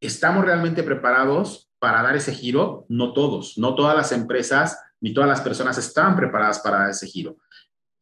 ¿estamos 0.00 0.44
realmente 0.44 0.82
preparados 0.82 1.70
para 1.78 2.02
dar 2.02 2.16
ese 2.16 2.32
giro? 2.32 2.86
No 2.88 3.12
todos, 3.12 3.56
no 3.58 3.74
todas 3.74 3.96
las 3.96 4.10
empresas 4.12 4.80
ni 5.00 5.12
todas 5.12 5.28
las 5.28 5.42
personas 5.42 5.76
están 5.78 6.16
preparadas 6.16 6.58
para 6.60 6.78
dar 6.78 6.90
ese 6.90 7.06
giro 7.06 7.36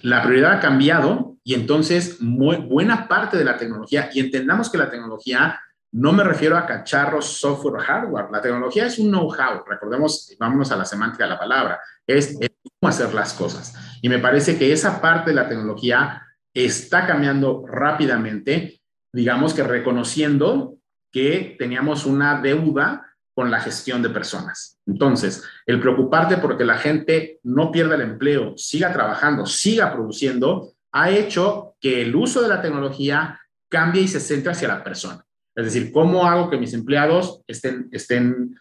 la 0.02 0.22
prioridad 0.22 0.52
ha 0.52 0.60
cambiado 0.60 1.36
y 1.44 1.54
entonces 1.54 2.20
muy, 2.20 2.56
buena 2.56 3.08
parte 3.08 3.36
de 3.36 3.44
la 3.44 3.56
tecnología, 3.56 4.10
y 4.12 4.20
entendamos 4.20 4.70
que 4.70 4.78
la 4.78 4.90
tecnología 4.90 5.60
no 5.92 6.12
me 6.12 6.24
refiero 6.24 6.56
a 6.56 6.64
cacharros, 6.64 7.38
software 7.38 7.82
hardware, 7.82 8.30
la 8.30 8.40
tecnología 8.40 8.86
es 8.86 8.98
un 8.98 9.10
know-how, 9.10 9.64
recordemos, 9.66 10.34
vámonos 10.38 10.72
a 10.72 10.76
la 10.76 10.84
semántica 10.84 11.24
de 11.24 11.30
la 11.30 11.38
palabra, 11.38 11.80
es, 12.06 12.38
es 12.40 12.50
cómo 12.80 12.88
hacer 12.88 13.12
las 13.12 13.34
cosas. 13.34 13.74
Y 14.00 14.08
me 14.08 14.18
parece 14.18 14.58
que 14.58 14.72
esa 14.72 15.00
parte 15.00 15.30
de 15.30 15.36
la 15.36 15.48
tecnología 15.48 16.22
está 16.54 17.06
cambiando 17.06 17.64
rápidamente, 17.66 18.80
digamos 19.12 19.52
que 19.52 19.62
reconociendo 19.64 20.76
que 21.10 21.56
teníamos 21.58 22.06
una 22.06 22.40
deuda 22.40 23.11
con 23.34 23.50
la 23.50 23.60
gestión 23.60 24.02
de 24.02 24.10
personas. 24.10 24.78
Entonces, 24.86 25.42
el 25.66 25.80
preocuparte 25.80 26.36
porque 26.36 26.64
la 26.64 26.76
gente 26.76 27.40
no 27.42 27.70
pierda 27.70 27.94
el 27.94 28.02
empleo, 28.02 28.56
siga 28.56 28.92
trabajando, 28.92 29.46
siga 29.46 29.92
produciendo, 29.92 30.74
ha 30.92 31.10
hecho 31.10 31.74
que 31.80 32.02
el 32.02 32.14
uso 32.14 32.42
de 32.42 32.48
la 32.48 32.60
tecnología 32.60 33.40
cambie 33.68 34.02
y 34.02 34.08
se 34.08 34.20
centre 34.20 34.52
hacia 34.52 34.68
la 34.68 34.84
persona. 34.84 35.24
Es 35.54 35.64
decir, 35.64 35.92
¿cómo 35.92 36.26
hago 36.26 36.50
que 36.50 36.58
mis 36.58 36.74
empleados 36.74 37.42
estén, 37.46 37.88
estén 37.92 38.58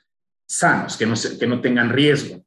sanos, 0.47 0.97
que 0.97 1.05
no, 1.05 1.15
que 1.39 1.47
no 1.47 1.61
tengan 1.61 1.89
riesgo? 1.89 2.43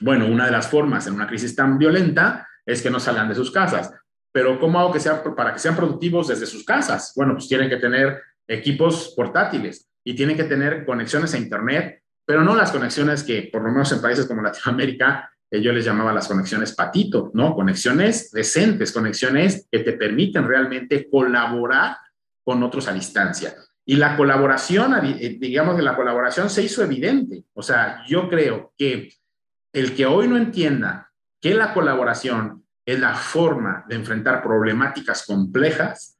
Bueno, 0.00 0.26
una 0.26 0.46
de 0.46 0.52
las 0.52 0.68
formas 0.68 1.06
en 1.06 1.14
una 1.14 1.26
crisis 1.26 1.54
tan 1.54 1.78
violenta 1.78 2.46
es 2.64 2.82
que 2.82 2.90
no 2.90 3.00
salgan 3.00 3.28
de 3.28 3.34
sus 3.34 3.50
casas. 3.50 3.90
Pero 4.32 4.58
¿cómo 4.58 4.78
hago 4.78 4.92
que 4.92 5.00
sea, 5.00 5.22
para 5.22 5.52
que 5.52 5.58
sean 5.58 5.76
productivos 5.76 6.28
desde 6.28 6.46
sus 6.46 6.64
casas? 6.64 7.12
Bueno, 7.16 7.34
pues 7.34 7.48
tienen 7.48 7.70
que 7.70 7.76
tener 7.76 8.20
equipos 8.46 9.14
portátiles 9.16 9.88
y 10.06 10.14
tienen 10.14 10.36
que 10.36 10.44
tener 10.44 10.86
conexiones 10.86 11.34
a 11.34 11.38
Internet, 11.38 12.00
pero 12.24 12.44
no 12.44 12.54
las 12.54 12.70
conexiones 12.70 13.24
que, 13.24 13.50
por 13.52 13.62
lo 13.62 13.72
menos 13.72 13.90
en 13.90 14.00
países 14.00 14.26
como 14.26 14.40
Latinoamérica, 14.42 15.28
eh, 15.50 15.60
yo 15.60 15.72
les 15.72 15.84
llamaba 15.84 16.12
las 16.12 16.28
conexiones 16.28 16.76
patito, 16.76 17.32
¿no? 17.34 17.56
Conexiones 17.56 18.30
decentes, 18.30 18.92
conexiones 18.92 19.66
que 19.70 19.80
te 19.80 19.94
permiten 19.94 20.46
realmente 20.46 21.10
colaborar 21.10 21.96
con 22.44 22.62
otros 22.62 22.86
a 22.86 22.92
distancia. 22.92 23.56
Y 23.84 23.96
la 23.96 24.16
colaboración, 24.16 24.94
eh, 25.04 25.38
digamos 25.40 25.74
que 25.74 25.82
la 25.82 25.96
colaboración 25.96 26.50
se 26.50 26.62
hizo 26.62 26.84
evidente. 26.84 27.42
O 27.54 27.62
sea, 27.62 28.04
yo 28.06 28.28
creo 28.28 28.74
que 28.78 29.12
el 29.72 29.92
que 29.96 30.06
hoy 30.06 30.28
no 30.28 30.36
entienda 30.36 31.10
que 31.40 31.52
la 31.52 31.74
colaboración 31.74 32.64
es 32.84 33.00
la 33.00 33.14
forma 33.14 33.84
de 33.88 33.96
enfrentar 33.96 34.40
problemáticas 34.40 35.26
complejas, 35.26 36.16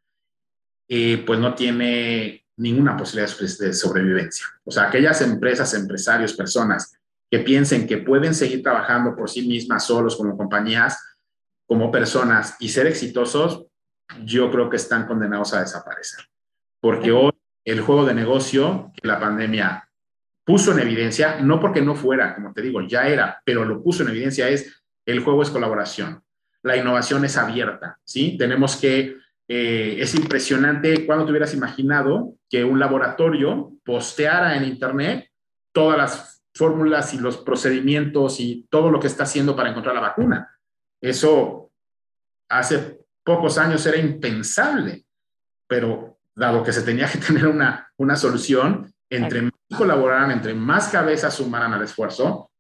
eh, 0.89 1.23
pues 1.25 1.39
no 1.39 1.55
tiene 1.55 2.46
ninguna 2.57 2.97
posibilidad 2.97 3.37
de 3.39 3.73
sobrevivencia. 3.73 4.47
O 4.65 4.71
sea, 4.71 4.85
aquellas 4.85 5.21
empresas, 5.23 5.75
empresarios, 5.75 6.35
personas 6.35 6.97
que 7.31 7.41
piensen 7.41 7.87
que 7.87 7.99
pueden 7.99 8.35
seguir 8.35 8.63
trabajando 8.63 9.15
por 9.15 9.29
sí 9.29 9.47
mismas, 9.47 9.87
solos, 9.87 10.17
como 10.17 10.37
compañías, 10.37 10.99
como 11.67 11.91
personas 11.91 12.57
y 12.61 12.69
ser 12.69 12.87
exitosos, 12.87 13.67
yo 14.25 14.51
creo 14.51 14.71
que 14.71 14.77
están 14.77 15.07
condenados 15.07 15.53
a 15.53 15.61
desaparecer. 15.61 16.25
Porque 16.81 17.11
hoy 17.11 17.33
el 17.65 17.81
juego 17.81 18.07
de 18.07 18.15
negocio 18.15 18.93
que 18.95 19.09
la 19.09 19.19
pandemia 19.19 19.89
puso 20.45 20.73
en 20.73 20.79
evidencia, 20.79 21.41
no 21.41 21.59
porque 21.61 21.83
no 21.83 21.97
fuera, 21.97 22.35
como 22.37 22.53
te 22.53 22.63
digo, 22.63 22.81
ya 22.83 23.09
era, 23.09 23.43
pero 23.45 23.65
lo 23.65 23.83
puso 23.83 24.05
en 24.05 24.11
evidencia 24.11 24.49
es 24.49 24.81
el 25.05 25.21
juego 25.21 25.43
es 25.43 25.51
colaboración. 25.51 26.23
La 26.63 26.77
innovación 26.77 27.25
es 27.25 27.37
abierta, 27.37 27.99
¿sí? 28.05 28.37
Tenemos 28.39 28.77
que, 28.77 29.17
eh, 29.49 29.97
es 30.01 30.15
impresionante 30.15 31.07
cuando 31.07 31.25
te 31.25 31.31
hubieras 31.31 31.55
imaginado 31.55 32.35
que 32.49 32.65
un 32.65 32.79
laboratorio 32.79 33.73
posteara 33.85 34.57
en 34.57 34.65
Internet 34.65 35.31
todas 35.73 35.99
las 35.99 36.43
fórmulas 36.55 37.13
y 37.15 37.19
los 37.19 37.37
procedimientos 37.37 38.41
y 38.41 38.67
todo 38.71 38.91
lo 38.91 38.99
que 38.99 39.07
está 39.07 39.25
haciendo 39.25 39.55
para 39.55 39.71
encontrar 39.71 39.95
la 39.95 40.01
vacuna. 40.01 40.51
Eso 41.01 41.71
hace 42.49 43.01
pocos 43.23 43.59
años 43.59 43.85
era 43.87 43.99
impensable, 43.99 45.05
pero 45.67 46.19
dado 46.35 46.63
que 46.63 46.73
se 46.73 46.83
tenía 46.83 47.09
que 47.09 47.19
tener 47.27 47.47
una, 47.47 47.93
una 47.99 48.17
solución, 48.17 48.93
entre 49.11 49.43
más 49.43 49.53
colaboraran, 49.77 50.31
entre 50.31 50.55
más 50.55 50.89
cabezas 50.89 51.35
sumaran 51.35 51.73
al 51.75 51.83
esfuerzo, 51.83 52.51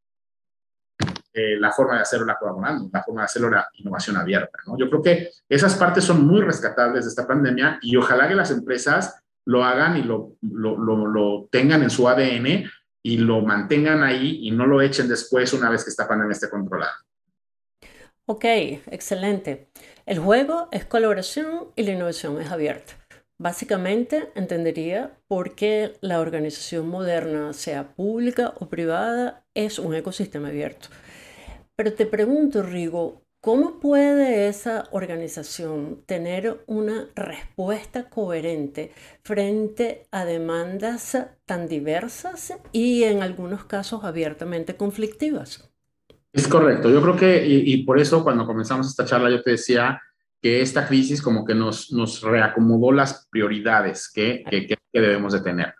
eh, 1.38 1.58
la 1.60 1.70
forma 1.70 1.96
de 1.96 2.00
hacerlo 2.00 2.24
la 2.24 2.38
colaborando, 2.38 2.88
la 2.90 3.02
forma 3.02 3.20
de 3.20 3.24
hacerlo 3.26 3.48
era 3.48 3.68
innovación 3.74 4.16
abierta. 4.16 4.58
¿no? 4.66 4.78
Yo 4.78 4.88
creo 4.88 5.02
que 5.02 5.30
esas 5.46 5.74
partes 5.74 6.02
son 6.02 6.26
muy 6.26 6.40
rescatables 6.40 7.04
de 7.04 7.10
esta 7.10 7.26
pandemia 7.26 7.78
y 7.82 7.94
ojalá 7.94 8.26
que 8.26 8.34
las 8.34 8.50
empresas 8.50 9.22
lo 9.44 9.62
hagan 9.62 9.98
y 9.98 10.02
lo, 10.02 10.36
lo, 10.40 10.78
lo, 10.78 11.06
lo 11.06 11.48
tengan 11.50 11.82
en 11.82 11.90
su 11.90 12.08
ADN 12.08 12.64
y 13.02 13.18
lo 13.18 13.42
mantengan 13.42 14.02
ahí 14.02 14.46
y 14.48 14.50
no 14.50 14.66
lo 14.66 14.80
echen 14.80 15.08
después 15.08 15.52
una 15.52 15.68
vez 15.68 15.84
que 15.84 15.90
esta 15.90 16.08
pandemia 16.08 16.32
esté 16.32 16.48
controlada. 16.48 16.94
Ok, 18.24 18.44
excelente. 18.90 19.68
El 20.06 20.18
juego 20.18 20.68
es 20.72 20.86
colaboración 20.86 21.66
y 21.76 21.82
la 21.82 21.92
innovación 21.92 22.40
es 22.40 22.50
abierta. 22.50 22.94
Básicamente 23.38 24.30
entendería 24.34 25.10
por 25.28 25.54
qué 25.54 25.92
la 26.00 26.18
organización 26.18 26.88
moderna, 26.88 27.52
sea 27.52 27.94
pública 27.94 28.54
o 28.58 28.70
privada, 28.70 29.44
es 29.52 29.78
un 29.78 29.94
ecosistema 29.94 30.48
abierto. 30.48 30.88
Pero 31.76 31.92
te 31.92 32.06
pregunto, 32.06 32.62
Rigo, 32.62 33.22
¿cómo 33.42 33.80
puede 33.80 34.48
esa 34.48 34.88
organización 34.92 36.02
tener 36.06 36.64
una 36.66 37.08
respuesta 37.14 38.08
coherente 38.08 38.92
frente 39.22 40.06
a 40.10 40.24
demandas 40.24 41.18
tan 41.44 41.68
diversas 41.68 42.54
y 42.72 43.02
en 43.02 43.22
algunos 43.22 43.64
casos 43.64 44.04
abiertamente 44.04 44.76
conflictivas? 44.76 45.70
Es 46.32 46.48
correcto. 46.48 46.90
Yo 46.90 47.02
creo 47.02 47.16
que, 47.16 47.46
y, 47.46 47.84
por 47.84 47.98
eso 47.98 48.24
cuando 48.24 48.46
comenzamos 48.46 48.88
esta 48.88 49.04
charla 49.04 49.30
yo 49.30 49.42
te 49.42 49.50
decía 49.52 50.00
que 50.40 50.62
esta 50.62 50.86
crisis 50.86 51.20
como 51.20 51.44
que 51.44 51.54
nos, 51.54 51.92
nos 51.92 52.22
reacomodó 52.22 52.90
las 52.90 53.26
prioridades 53.30 54.10
que, 54.10 54.44
que, 54.50 54.76
debemos 54.92 55.34
de 55.34 55.40
tener. 55.40 55.74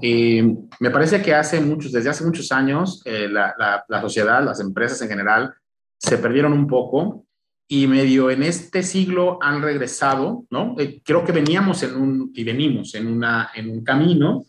Me 0.00 0.90
parece 0.90 1.22
que 1.22 1.34
hace 1.34 1.60
muchos, 1.60 1.92
desde 1.92 2.10
hace 2.10 2.24
muchos 2.24 2.50
años, 2.52 3.02
eh, 3.04 3.28
la, 3.28 3.54
la, 3.88 4.00
sociedad, 4.00 4.44
las 4.44 4.60
empresas 4.60 5.00
en 5.02 5.08
general, 5.08 5.54
se 5.98 6.18
perdieron 6.18 6.52
un 6.52 6.66
poco 6.66 7.26
y 7.68 7.86
medio 7.86 8.30
en 8.30 8.42
este 8.42 8.82
siglo 8.82 9.38
han 9.40 9.62
regresado, 9.62 10.44
¿no? 10.50 10.74
Eh, 10.78 11.00
creo 11.04 11.24
que 11.24 11.32
veníamos 11.32 11.82
en 11.82 11.96
un, 11.96 12.30
y 12.34 12.44
venimos 12.44 12.94
en, 12.94 13.06
una, 13.06 13.50
en 13.54 13.70
un 13.70 13.82
camino, 13.82 14.44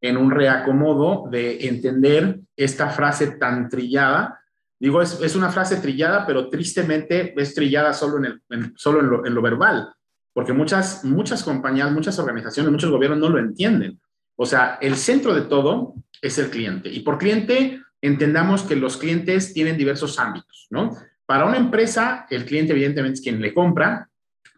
en 0.00 0.16
un 0.16 0.30
reacomodo 0.30 1.28
de 1.30 1.66
entender 1.66 2.40
esta 2.56 2.90
frase 2.90 3.32
tan 3.32 3.68
trillada 3.68 4.38
Digo, 4.80 5.02
es, 5.02 5.20
es, 5.20 5.34
una 5.34 5.50
frase 5.50 5.76
trillada, 5.76 6.24
pero 6.24 6.48
tristemente 6.48 7.34
es 7.36 7.54
trillada 7.54 7.92
solo, 7.92 8.18
en, 8.18 8.40
el, 8.48 8.72
solo 8.76 9.00
en, 9.00 9.10
lo, 9.10 9.26
en, 9.26 9.34
lo, 9.34 9.42
verbal, 9.42 9.92
porque 10.32 10.52
muchas, 10.52 11.04
muchas 11.04 11.42
compañías, 11.42 11.90
muchas 11.90 12.18
organizaciones, 12.18 12.70
muchos 12.70 12.90
gobiernos 12.90 13.18
no 13.18 13.28
lo 13.28 13.38
entienden. 13.38 14.00
O 14.40 14.46
sea, 14.46 14.78
el 14.80 14.96
centro 14.96 15.34
de 15.34 15.42
todo 15.42 15.94
es 16.22 16.38
el 16.38 16.48
cliente. 16.48 16.88
Y 16.88 17.00
por 17.00 17.18
cliente, 17.18 17.82
entendamos 18.00 18.62
que 18.62 18.76
los 18.76 18.96
clientes 18.96 19.52
tienen 19.52 19.76
diversos 19.76 20.18
ámbitos, 20.18 20.68
¿no? 20.70 20.96
Para 21.26 21.44
una 21.44 21.56
empresa, 21.56 22.26
el 22.30 22.44
cliente 22.44 22.72
evidentemente 22.72 23.14
es 23.14 23.20
quien 23.20 23.40
le 23.40 23.52
compra, 23.52 24.08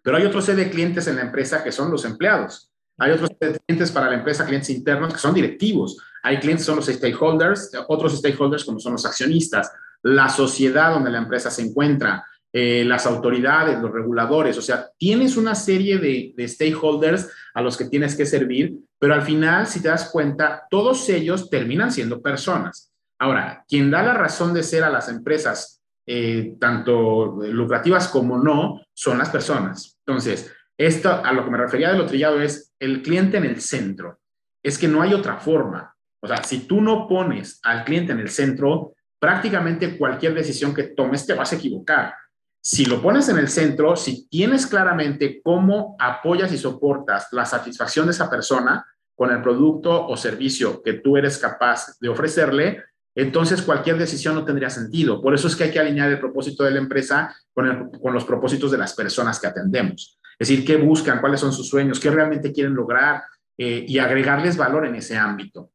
pero 0.03 0.19
hay 0.19 0.25
otro 0.25 0.43
set 0.43 0.57
de 0.57 0.71
clientes 0.71 1.07
en 1.07 1.17
la 1.17 1.23
empresa 1.23 1.65
que 1.65 1.73
son 1.73 1.91
los 1.91 2.05
empleados. 2.05 2.71
Hay 2.99 3.13
otros 3.13 3.31
clientes 3.67 3.91
para 3.91 4.11
la 4.11 4.17
empresa, 4.17 4.45
clientes 4.45 4.69
internos, 4.71 5.15
que 5.15 5.19
son 5.19 5.33
directivos. 5.33 5.97
Hay 6.23 6.39
clientes 6.39 6.65
que 6.65 6.67
son 6.67 6.77
los 6.77 6.87
stakeholders, 6.87 7.71
otros 7.89 8.19
stakeholders 8.19 8.65
como 8.65 8.79
son 8.79 8.93
los 8.93 9.07
accionistas 9.07 9.73
la 10.03 10.29
sociedad 10.29 10.93
donde 10.93 11.11
la 11.11 11.19
empresa 11.19 11.51
se 11.51 11.63
encuentra, 11.63 12.25
eh, 12.53 12.85
las 12.85 13.07
autoridades, 13.07 13.81
los 13.81 13.93
reguladores, 13.93 14.59
o 14.59 14.63
sea, 14.63 14.89
tienes 14.99 15.37
una 15.37 15.55
serie 15.55 15.99
de, 15.99 16.33
de, 16.37 16.49
stakeholders 16.49 17.31
a 17.55 17.63
los 17.63 17.77
que 17.77 17.85
tienes 17.85 18.17
que 18.17 18.27
servir, 18.27 18.75
pero 18.99 19.15
al 19.15 19.23
final, 19.23 19.67
si 19.67 19.81
te 19.81 19.89
das 19.89 20.11
cuenta, 20.11 20.65
todos 20.69 21.09
ellos 21.09 21.49
terminan 21.49 21.93
siendo 21.93 22.21
personas. 22.21 22.93
Ahora, 23.19 23.65
quien 23.69 23.91
da 23.91 24.03
la 24.03 24.15
razón 24.15 24.55
de 24.55 24.63
ser 24.63 24.83
a 24.83 24.91
las 24.91 25.09
empresas, 25.09 25.81
eh, 26.07 26.57
tanto 26.59 27.37
lucrativas 27.43 28.09
como 28.09 28.39
no, 28.39 28.81
son 28.95 29.19
las 29.19 29.31
personas. 29.31 29.99
Entonces, 30.05 30.51
esto 30.77 31.11
a 31.23 31.33
lo 31.33 31.45
que 31.45 31.51
me 31.51 31.59
refería 31.59 31.93
de 31.93 31.99
lo 31.99 32.07
trillado 32.07 32.41
es 32.41 32.73
el 32.79 33.03
cliente 33.03 33.37
en 33.37 33.45
el 33.45 33.61
centro. 33.61 34.19
Es 34.63 34.79
que 34.79 34.89
no 34.89 35.03
hay 35.03 35.13
otra 35.13 35.37
forma. 35.37 35.95
O 36.21 36.27
sea, 36.27 36.43
si 36.43 36.67
tú 36.67 36.81
no 36.81 37.07
pones 37.07 37.61
al 37.63 37.85
cliente 37.85 38.13
en 38.13 38.21
el 38.21 38.31
centro, 38.31 38.95
prácticamente 39.19 39.99
cualquier 39.99 40.35
decisión 40.35 40.75
que 40.75 40.85
tomes 40.85 41.27
te 41.27 41.35
vas 41.35 41.53
a 41.53 41.57
equivocar. 41.57 42.15
Si 42.63 42.85
lo 42.85 43.01
pones 43.01 43.29
en 43.29 43.39
el 43.39 43.49
centro, 43.49 43.97
si 43.97 44.29
tienes 44.29 44.67
claramente 44.67 45.41
cómo 45.43 45.97
apoyas 45.99 46.53
y 46.53 46.59
soportas 46.59 47.29
la 47.33 47.47
satisfacción 47.47 48.07
de 48.07 48.13
esa 48.13 48.29
persona 48.29 48.85
con 49.15 49.31
el 49.31 49.43
producto 49.43 50.07
o 50.07 50.17
servicio 50.17 50.83
que 50.83 50.95
tú 50.95 51.17
eres 51.17 51.39
capaz 51.39 51.99
de 52.01 52.09
ofrecerle, 52.09 52.85
entonces 53.15 53.63
cualquier 53.63 53.99
decisión 53.99 54.35
no 54.35 54.45
tendría 54.45 54.71
sentido. 54.71 55.23
Por 55.23 55.35
eso 55.35 55.49
es 55.49 55.57
que 55.57 55.65
hay 55.65 55.71
que 55.71 55.81
alinear 55.81 56.11
el 56.11 56.21
propósito 56.21 56.65
de 56.65 56.71
la 56.73 56.79
empresa 56.79 57.35
con, 57.53 57.91
los 58.13 58.25
propósitos 58.25 58.71
de 58.71 58.79
las 58.79 58.95
personas 58.95 59.41
que 59.41 59.47
atendemos. 59.47 60.19
Es 60.39 60.49
decir, 60.49 60.65
qué 60.65 60.77
buscan, 60.77 61.21
cuáles 61.21 61.41
son 61.41 61.53
sus 61.53 61.69
sueños, 61.69 61.99
qué 61.99 62.11
realmente 62.11 62.53
quieren 62.53 62.75
lograr 62.75 63.23
eh, 63.59 63.85
y 63.87 63.99
agregarles 63.99 64.57
valor 64.57 64.87
en 64.87 64.95
ese 64.95 65.17
ámbito. 65.17 65.71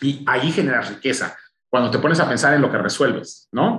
Y 0.00 0.22
ahí 0.26 0.52
generar 0.52 0.88
riqueza 0.88 1.36
cuando 1.68 1.90
te 1.90 1.98
pones 1.98 2.20
a 2.20 2.28
pensar 2.28 2.54
en 2.54 2.62
lo 2.62 2.70
que 2.70 2.78
resuelves, 2.78 3.48
¿no? 3.52 3.78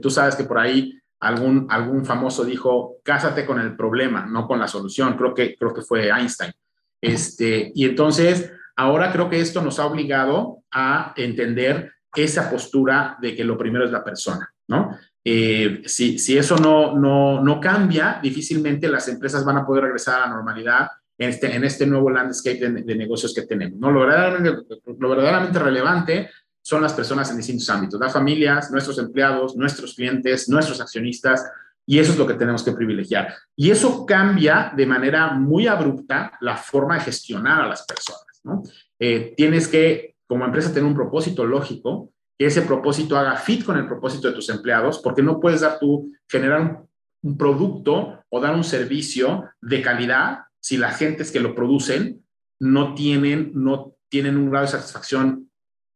tú 0.00 0.10
sabes 0.10 0.36
que 0.36 0.44
por 0.44 0.58
ahí 0.58 1.01
algún, 1.22 1.68
algún 1.70 2.04
famoso 2.04 2.44
dijo, 2.44 2.96
cásate 3.04 3.46
con 3.46 3.60
el 3.60 3.76
problema, 3.76 4.26
no 4.26 4.46
con 4.46 4.58
la 4.58 4.66
solución. 4.66 5.16
Creo 5.16 5.32
que, 5.32 5.56
creo 5.56 5.72
que 5.72 5.82
fue 5.82 6.08
Einstein. 6.08 6.52
Este, 7.00 7.70
y 7.74 7.84
entonces, 7.84 8.52
ahora 8.74 9.12
creo 9.12 9.30
que 9.30 9.40
esto 9.40 9.62
nos 9.62 9.78
ha 9.78 9.86
obligado 9.86 10.64
a 10.72 11.14
entender 11.16 11.92
esa 12.14 12.50
postura 12.50 13.16
de 13.20 13.36
que 13.36 13.44
lo 13.44 13.56
primero 13.56 13.84
es 13.84 13.92
la 13.92 14.02
persona, 14.02 14.52
¿no? 14.66 14.98
Eh, 15.24 15.82
si, 15.86 16.18
si, 16.18 16.36
eso 16.36 16.56
no, 16.56 16.98
no, 16.98 17.40
no, 17.40 17.60
cambia, 17.60 18.18
difícilmente 18.20 18.88
las 18.88 19.06
empresas 19.06 19.44
van 19.44 19.58
a 19.58 19.64
poder 19.64 19.84
regresar 19.84 20.16
a 20.16 20.26
la 20.26 20.34
normalidad 20.34 20.88
en 21.16 21.30
este, 21.30 21.54
en 21.54 21.62
este 21.62 21.86
nuevo 21.86 22.10
landscape 22.10 22.58
de, 22.58 22.82
de 22.82 22.96
negocios 22.96 23.32
que 23.32 23.42
tenemos. 23.42 23.78
¿no? 23.78 23.92
Lo, 23.92 24.00
verdaderamente, 24.00 24.64
lo 24.98 25.08
verdaderamente 25.08 25.58
relevante 25.60 26.30
son 26.62 26.80
las 26.80 26.92
personas 26.92 27.30
en 27.30 27.36
distintos 27.36 27.68
ámbitos, 27.68 28.00
las 28.00 28.12
familias, 28.12 28.70
nuestros 28.70 28.98
empleados, 28.98 29.56
nuestros 29.56 29.94
clientes, 29.94 30.48
nuestros 30.48 30.80
accionistas, 30.80 31.44
y 31.84 31.98
eso 31.98 32.12
es 32.12 32.18
lo 32.18 32.26
que 32.26 32.34
tenemos 32.34 32.62
que 32.62 32.72
privilegiar. 32.72 33.34
Y 33.56 33.70
eso 33.70 34.06
cambia 34.06 34.72
de 34.76 34.86
manera 34.86 35.32
muy 35.32 35.66
abrupta 35.66 36.32
la 36.40 36.56
forma 36.56 36.94
de 36.94 37.00
gestionar 37.00 37.62
a 37.62 37.66
las 37.66 37.84
personas. 37.84 38.40
¿no? 38.44 38.62
Eh, 38.98 39.34
tienes 39.36 39.66
que, 39.66 40.14
como 40.26 40.44
empresa, 40.44 40.72
tener 40.72 40.84
un 40.84 40.94
propósito 40.94 41.44
lógico, 41.44 42.12
que 42.38 42.46
ese 42.46 42.62
propósito 42.62 43.18
haga 43.18 43.36
fit 43.36 43.64
con 43.64 43.76
el 43.76 43.86
propósito 43.86 44.28
de 44.28 44.34
tus 44.34 44.48
empleados, 44.48 45.00
porque 45.00 45.22
no 45.22 45.40
puedes 45.40 45.62
dar 45.62 45.78
tú, 45.80 46.12
generar 46.28 46.60
un, 46.60 46.88
un 47.22 47.36
producto 47.36 48.24
o 48.28 48.40
dar 48.40 48.54
un 48.54 48.64
servicio 48.64 49.50
de 49.60 49.82
calidad 49.82 50.44
si 50.60 50.76
las 50.76 50.96
gentes 50.96 51.32
que 51.32 51.40
lo 51.40 51.54
producen 51.54 52.24
no 52.60 52.94
tienen, 52.94 53.50
no 53.54 53.96
tienen 54.08 54.36
un 54.36 54.50
grado 54.50 54.66
de 54.66 54.72
satisfacción 54.72 55.50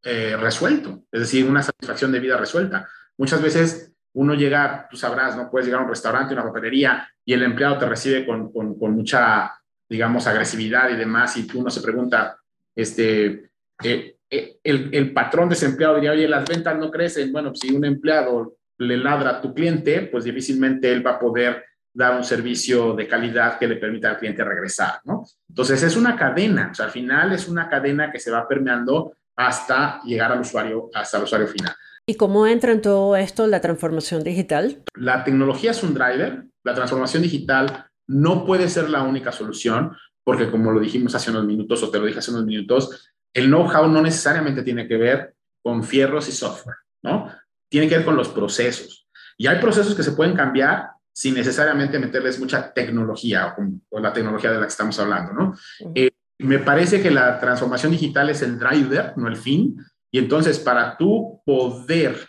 eh, 0.09 0.37
resuelto, 0.37 1.03
es 1.11 1.21
decir, 1.23 1.45
una 1.51 1.65
satisfacción 1.65 2.13
de 2.13 2.21
vida 2.21 2.37
resuelta. 2.37 2.89
Muchas 3.19 3.43
veces 3.43 3.93
uno 4.13 4.35
llega, 4.35 4.87
tú 4.89 4.97
sabrás, 4.97 5.37
¿no? 5.37 5.51
Puedes 5.51 5.67
llegar 5.67 5.81
a 5.81 5.85
un 5.85 5.91
restaurante, 5.91 6.33
una 6.33 6.45
papelería 6.45 7.09
y 7.25 7.33
el 7.33 7.43
empleado 7.43 7.77
te 7.77 7.87
recibe 7.87 8.25
con, 8.25 8.53
con, 8.53 8.95
mucha, 8.95 9.53
digamos, 9.89 10.29
agresividad 10.29 10.91
y 10.91 10.97
demás 10.97 11.37
y 11.37 11.49
uno 11.55 11.71
se 11.71 11.81
pregunta, 11.81 12.39
este, 12.77 13.51
eh, 13.83 14.17
eh, 14.31 14.59
el, 14.63 14.91
el, 14.93 15.13
patrón 15.13 15.49
desempleado 15.49 15.97
diría, 15.97 16.13
oye, 16.13 16.29
las 16.29 16.45
ventas 16.49 16.79
no 16.79 16.89
crecen. 16.89 17.33
Bueno, 17.33 17.53
si 17.57 17.75
un 17.75 17.85
empleado 17.85 18.59
le 18.79 18.97
ladra 18.97 19.31
a 19.31 19.41
tu 19.41 19.53
cliente, 19.53 20.03
pues 20.03 20.23
difícilmente 20.23 20.93
él 20.93 21.05
va 21.05 21.13
a 21.13 21.19
poder 21.19 21.65
dar 21.93 22.17
un 22.17 22.23
servicio 22.23 22.95
de 22.95 23.09
calidad 23.09 23.59
que 23.59 23.67
le 23.67 23.75
permita 23.75 24.11
al 24.11 24.19
cliente 24.19 24.45
regresar, 24.45 25.01
¿no? 25.05 25.25
Entonces 25.49 25.83
es 25.83 25.97
una 25.97 26.15
cadena, 26.15 26.69
o 26.71 26.75
sea, 26.75 26.85
al 26.85 26.93
final 26.93 27.33
es 27.33 27.49
una 27.49 27.69
cadena 27.69 28.13
que 28.13 28.21
se 28.21 28.31
va 28.31 28.47
permeando 28.47 29.17
hasta 29.37 30.01
llegar 30.03 30.33
al 30.33 30.41
usuario, 30.41 30.91
hasta 30.95 31.19
el 31.19 31.25
usuario 31.25 31.47
final. 31.47 31.75
¿Y 32.07 32.15
cómo 32.15 32.47
entra 32.47 32.73
en 32.73 32.81
todo 32.81 33.17
esto 33.17 33.47
la 33.47 33.61
transformación 33.61 34.23
digital? 34.23 34.83
La 34.95 35.25
tecnología 35.25 35.73
es 35.73 35.83
un 35.83 35.93
driver, 35.93 36.45
la 36.65 36.75
transformación 36.75 37.23
digital 37.23 37.87
no 38.07 38.45
puede 38.47 38.69
ser 38.69 38.89
la 38.89 39.03
única 39.03 39.33
solución, 39.33 39.97
porque 40.25 40.51
como 40.51 40.71
lo 40.71 40.81
dijimos 40.81 41.15
hace 41.15 41.31
unos 41.31 41.45
minutos, 41.45 41.83
o 41.83 41.91
te 41.91 41.99
lo 41.99 42.07
dije 42.07 42.21
hace 42.21 42.31
unos 42.31 42.45
minutos, 42.45 43.13
el 43.35 43.47
know-how 43.47 43.89
no 43.89 44.01
necesariamente 44.03 44.63
tiene 44.63 44.87
que 44.89 44.97
ver 44.97 45.35
con 45.63 45.83
fierros 45.83 46.29
y 46.29 46.33
software, 46.33 46.77
¿no? 47.03 47.31
Tiene 47.69 47.89
que 47.89 47.97
ver 47.97 48.05
con 48.05 48.17
los 48.17 48.29
procesos. 48.29 49.09
Y 49.37 49.49
hay 49.49 49.61
procesos 49.61 49.95
que 49.95 50.03
se 50.03 50.13
pueden 50.13 50.35
cambiar 50.35 50.91
sin 51.13 51.35
necesariamente 51.35 51.99
meterles 51.99 52.39
mucha 52.39 52.73
tecnología 52.73 53.57
o, 53.91 54.01
la 54.01 54.13
tecnología 54.13 54.51
de 54.51 54.57
la 54.57 54.63
que 54.63 54.71
estamos 54.71 54.99
hablando, 55.01 55.33
¿no? 55.33 55.55
Eh, 55.95 56.11
me 56.39 56.59
parece 56.59 57.03
que 57.03 57.11
la 57.11 57.39
transformación 57.41 57.93
digital 57.93 58.31
es 58.31 58.43
el 58.43 58.59
driver, 58.59 59.13
no 59.17 59.29
el 59.29 59.37
fin, 59.37 59.77
y 60.11 60.19
entonces 60.19 60.59
para 60.59 60.97
tú 60.97 61.41
poder 61.45 62.29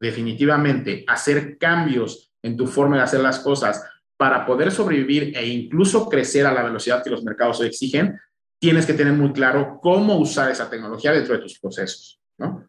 definitivamente 0.00 1.04
hacer 1.06 1.58
cambios 1.58 2.32
en 2.42 2.56
tu 2.56 2.66
forma 2.66 2.96
de 2.96 3.02
hacer 3.02 3.20
las 3.20 3.40
cosas, 3.40 3.84
para 4.16 4.46
poder 4.46 4.70
sobrevivir 4.70 5.36
e 5.36 5.46
incluso 5.46 6.08
crecer 6.08 6.46
a 6.46 6.52
la 6.52 6.62
velocidad 6.62 7.02
que 7.02 7.10
los 7.10 7.22
mercados 7.22 7.60
hoy 7.60 7.66
exigen, 7.66 8.18
tienes 8.58 8.86
que 8.86 8.94
tener 8.94 9.12
muy 9.12 9.32
claro 9.32 9.78
cómo 9.82 10.16
usar 10.16 10.50
esa 10.50 10.70
tecnología 10.70 11.12
dentro 11.12 11.34
de 11.34 11.42
tus 11.42 11.58
procesos, 11.58 12.20
¿no? 12.38 12.66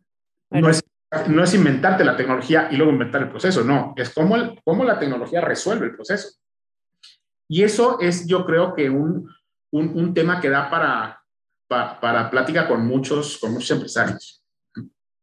No 0.49 0.69
es 0.69 0.83
no 1.29 1.43
es 1.43 1.53
inventarte 1.53 2.03
la 2.03 2.17
tecnología 2.17 2.67
y 2.69 2.75
luego 2.75 2.91
inventar 2.91 3.21
el 3.21 3.29
proceso, 3.29 3.63
no, 3.63 3.93
es 3.95 4.09
cómo, 4.09 4.35
cómo 4.63 4.83
la 4.83 4.99
tecnología 4.99 5.41
resuelve 5.41 5.85
el 5.85 5.95
proceso. 5.95 6.37
Y 7.47 7.63
eso 7.63 7.99
es, 8.01 8.27
yo 8.27 8.45
creo 8.45 8.75
que 8.75 8.89
un, 8.89 9.29
un, 9.71 10.13
tema 10.13 10.39
que 10.39 10.49
da 10.49 10.69
para, 10.69 11.21
para, 11.67 11.99
para, 11.99 12.29
plática 12.29 12.67
con 12.67 12.85
muchos, 12.85 13.37
con 13.37 13.53
muchos 13.53 13.71
empresarios. 13.71 14.43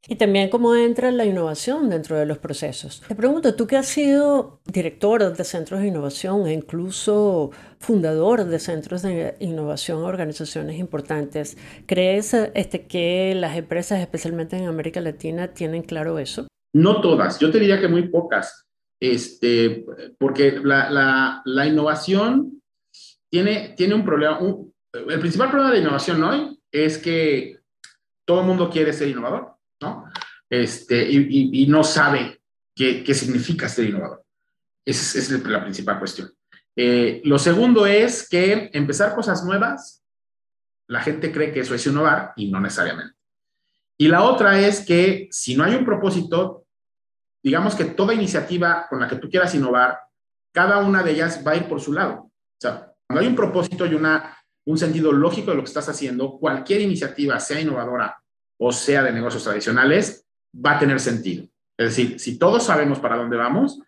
Y 0.07 0.17
también 0.17 0.51
cómo 0.51 0.75
entra 0.75 1.11
la 1.11 1.25
innovación 1.25 1.89
dentro 1.89 2.19
de 2.19 2.27
los 2.27 2.37
procesos. 2.37 3.03
Te 3.09 3.15
pregunto, 3.15 3.55
tú 3.55 3.67
que 3.67 3.77
has 3.79 3.87
sido 3.87 4.61
director 4.67 5.35
de 5.35 5.45
centros 5.45 5.81
de 5.81 5.89
innovación 5.89 6.47
e 6.47 6.53
incluso 6.53 7.53
fundador 7.79 8.45
de 8.45 8.59
centros 8.59 9.01
de 9.01 9.35
innovación 9.41 10.01
en 10.01 10.05
organizaciones 10.05 10.79
importantes, 10.79 11.57
¿crees 11.87 12.35
este, 12.35 12.87
que 12.87 13.35
las 13.35 13.57
empresas, 13.57 14.01
especialmente 14.01 14.59
en 14.59 14.67
América 14.67 15.01
Latina, 15.01 15.55
tienen 15.55 15.83
claro 15.83 16.19
eso? 16.19 16.49
No 16.75 17.01
todas, 17.01 17.39
yo 17.39 17.51
te 17.51 17.59
diría 17.59 17.81
que 17.81 17.89
muy 17.89 18.09
pocas, 18.09 18.67
este, 19.01 19.87
porque 20.19 20.61
la, 20.63 20.91
la, 20.91 21.43
la 21.47 21.67
innovación 21.67 22.61
tiene, 23.35 23.75
tiene 23.77 23.97
un 23.97 24.05
problema. 24.05 24.39
el 24.93 25.19
principal 25.19 25.51
problema 25.51 25.73
de 25.73 25.81
innovación 25.81 26.23
hoy 26.23 26.57
es 26.71 26.99
que 26.99 27.59
todo 28.25 28.43
el 28.43 28.47
mundo 28.47 28.71
quiere 28.71 28.93
ser 28.93 29.09
innovador 29.09 29.57
¿no? 29.81 30.05
Este, 30.49 31.05
y, 31.11 31.67
no 31.67 31.83
sabe 31.83 32.41
qué, 32.77 33.13
significa 33.13 33.69
ser 33.69 33.87
innovador. 33.87 34.25
Esa 34.85 35.19
es, 35.19 35.31
la 35.47 35.65
principal 35.65 35.99
cuestión. 35.99 36.33
Eh, 36.77 37.23
lo 37.25 37.37
segundo 37.41 37.87
es 37.87 38.29
que 38.29 38.71
empezar 38.73 39.17
cosas 39.17 39.45
nuevas, 39.45 40.05
la 40.87 41.01
gente 41.01 41.33
cree 41.33 41.51
que 41.51 41.61
eso 41.61 41.75
es 41.75 41.85
innovar 41.89 42.35
y 42.37 42.53
no 42.53 42.61
necesariamente. 42.61 43.17
Y 43.99 44.07
la 44.07 44.23
otra 44.23 44.61
es 44.61 44.87
que 44.87 45.27
si 45.33 45.57
no 45.57 45.65
hay 45.65 45.75
un 45.75 45.85
propósito, 45.85 46.67
digamos 47.43 47.75
que 47.75 47.87
toda 47.87 48.15
iniciativa 48.15 48.87
con 48.89 49.01
la 49.01 49.09
que 49.09 49.17
tú 49.17 49.29
quieras 49.29 49.53
innovar, 49.57 49.99
cada 50.53 50.79
una 50.79 51.03
de 51.03 51.11
ellas 51.11 51.43
va 51.45 51.51
a 51.51 51.57
ir 51.57 51.67
por 51.67 51.81
su 51.81 51.93
lado. 51.93 52.31
O 52.31 52.61
sea, 52.61 52.94
cuando 53.07 53.21
hay 53.21 53.27
un 53.27 53.37
propósito 53.37 53.87
y 53.87 53.95
una, 53.95 54.37
un 54.65 54.79
sentido 54.79 55.13
lógico 55.13 55.51
de 55.51 55.57
lo 55.57 55.63
que 55.63 55.69
estás 55.69 55.89
haciendo, 55.89 56.39
cualquier 56.39 56.81
iniciativa, 56.81 57.39
sea 57.41 57.61
innovadora 57.61 58.19
o 58.59 58.73
sea 58.73 59.03
de 59.03 59.13
negocios 59.13 59.45
tradicionales, 59.45 60.27
va 60.55 60.77
a 60.77 60.79
tener 60.79 61.01
sentido. 61.01 61.45
Es 61.77 61.97
decir, 61.97 62.21
si 62.21 62.39
todos 62.39 62.65
sabemos 62.65 62.99
para 63.01 63.17
dónde 63.17 63.37
vamos, 63.37 63.81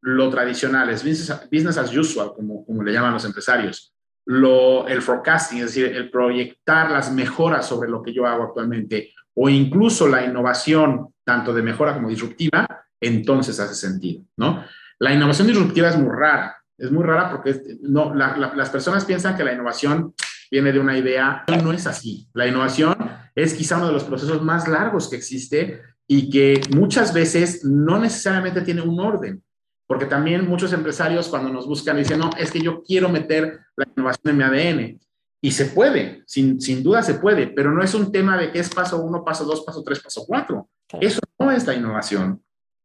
lo 0.00 0.30
tradicional 0.30 0.88
es 0.90 1.04
business, 1.04 1.78
as 1.78 1.96
usual, 1.96 2.32
como, 2.34 2.64
como 2.64 2.82
le 2.82 2.92
llaman 2.92 3.12
los 3.12 3.24
empresarios. 3.24 3.94
El 4.26 5.02
forecasting, 5.02 5.58
es 5.58 5.66
decir, 5.66 5.86
el 5.86 6.10
proyectar 6.10 6.90
las 6.90 7.12
mejoras 7.12 7.66
sobre 7.66 7.88
lo 7.88 8.02
que 8.02 8.12
yo 8.12 8.26
hago 8.26 8.44
actualmente, 8.44 9.12
o 9.34 9.48
incluso 9.48 10.08
la 10.08 10.24
innovación, 10.24 11.14
tanto 11.24 11.52
de 11.52 11.62
mejora 11.62 11.94
como 11.94 12.08
disruptiva, 12.08 12.66
entonces 13.00 13.58
hace 13.60 13.74
sentido, 13.74 14.22
¿no? 14.36 14.64
La 14.98 15.12
innovación 15.12 15.48
disruptiva 15.48 15.88
es 15.88 15.96
muy 15.96 16.14
rara, 16.14 16.61
es 16.82 16.90
muy 16.90 17.04
rara 17.04 17.30
porque 17.30 17.78
no, 17.82 18.12
las 18.12 18.70
personas 18.70 19.04
piensan 19.04 19.36
que 19.36 19.44
la 19.44 19.52
innovación 19.52 20.14
viene 20.50 20.72
de 20.72 20.80
una 20.80 20.98
idea. 20.98 21.44
No 21.62 21.72
es 21.72 21.86
así. 21.86 22.28
La 22.34 22.48
innovación 22.48 22.96
es 23.36 23.54
quizá 23.54 23.76
uno 23.76 23.86
de 23.86 23.92
los 23.92 24.02
procesos 24.02 24.42
más 24.42 24.66
largos 24.66 25.08
que 25.08 25.14
existe 25.14 25.80
y 26.08 26.28
que 26.28 26.60
muchas 26.74 27.14
veces 27.14 27.64
no 27.64 28.00
necesariamente 28.00 28.62
tiene 28.62 28.82
un 28.82 28.98
orden. 28.98 29.44
Porque 29.86 30.06
también 30.06 30.48
muchos 30.48 30.72
empresarios 30.72 31.28
cuando 31.28 31.50
nos 31.50 31.68
buscan 31.68 31.98
dicen, 31.98 32.18
no, 32.18 32.30
es 32.36 32.50
que 32.50 32.60
yo 32.60 32.82
quiero 32.82 33.08
meter 33.08 33.60
la 33.76 33.86
innovación 33.96 34.30
en 34.30 34.36
mi 34.36 34.42
ADN. 34.42 35.00
Y 35.40 35.52
se 35.52 35.66
puede, 35.66 36.24
sin, 36.26 36.60
sin 36.60 36.82
duda 36.82 37.02
se 37.04 37.14
puede, 37.14 37.46
pero 37.46 37.72
no 37.72 37.82
es 37.82 37.94
un 37.94 38.10
tema 38.10 38.36
de 38.36 38.50
qué 38.50 38.58
es 38.58 38.70
paso 38.70 39.00
uno, 39.02 39.24
paso 39.24 39.44
dos, 39.44 39.62
paso 39.62 39.84
tres, 39.84 40.00
paso 40.00 40.24
cuatro. 40.26 40.68
Eso 41.00 41.20
no 41.38 41.52
es 41.52 41.64
la 41.64 41.74
innovación. 41.74 42.42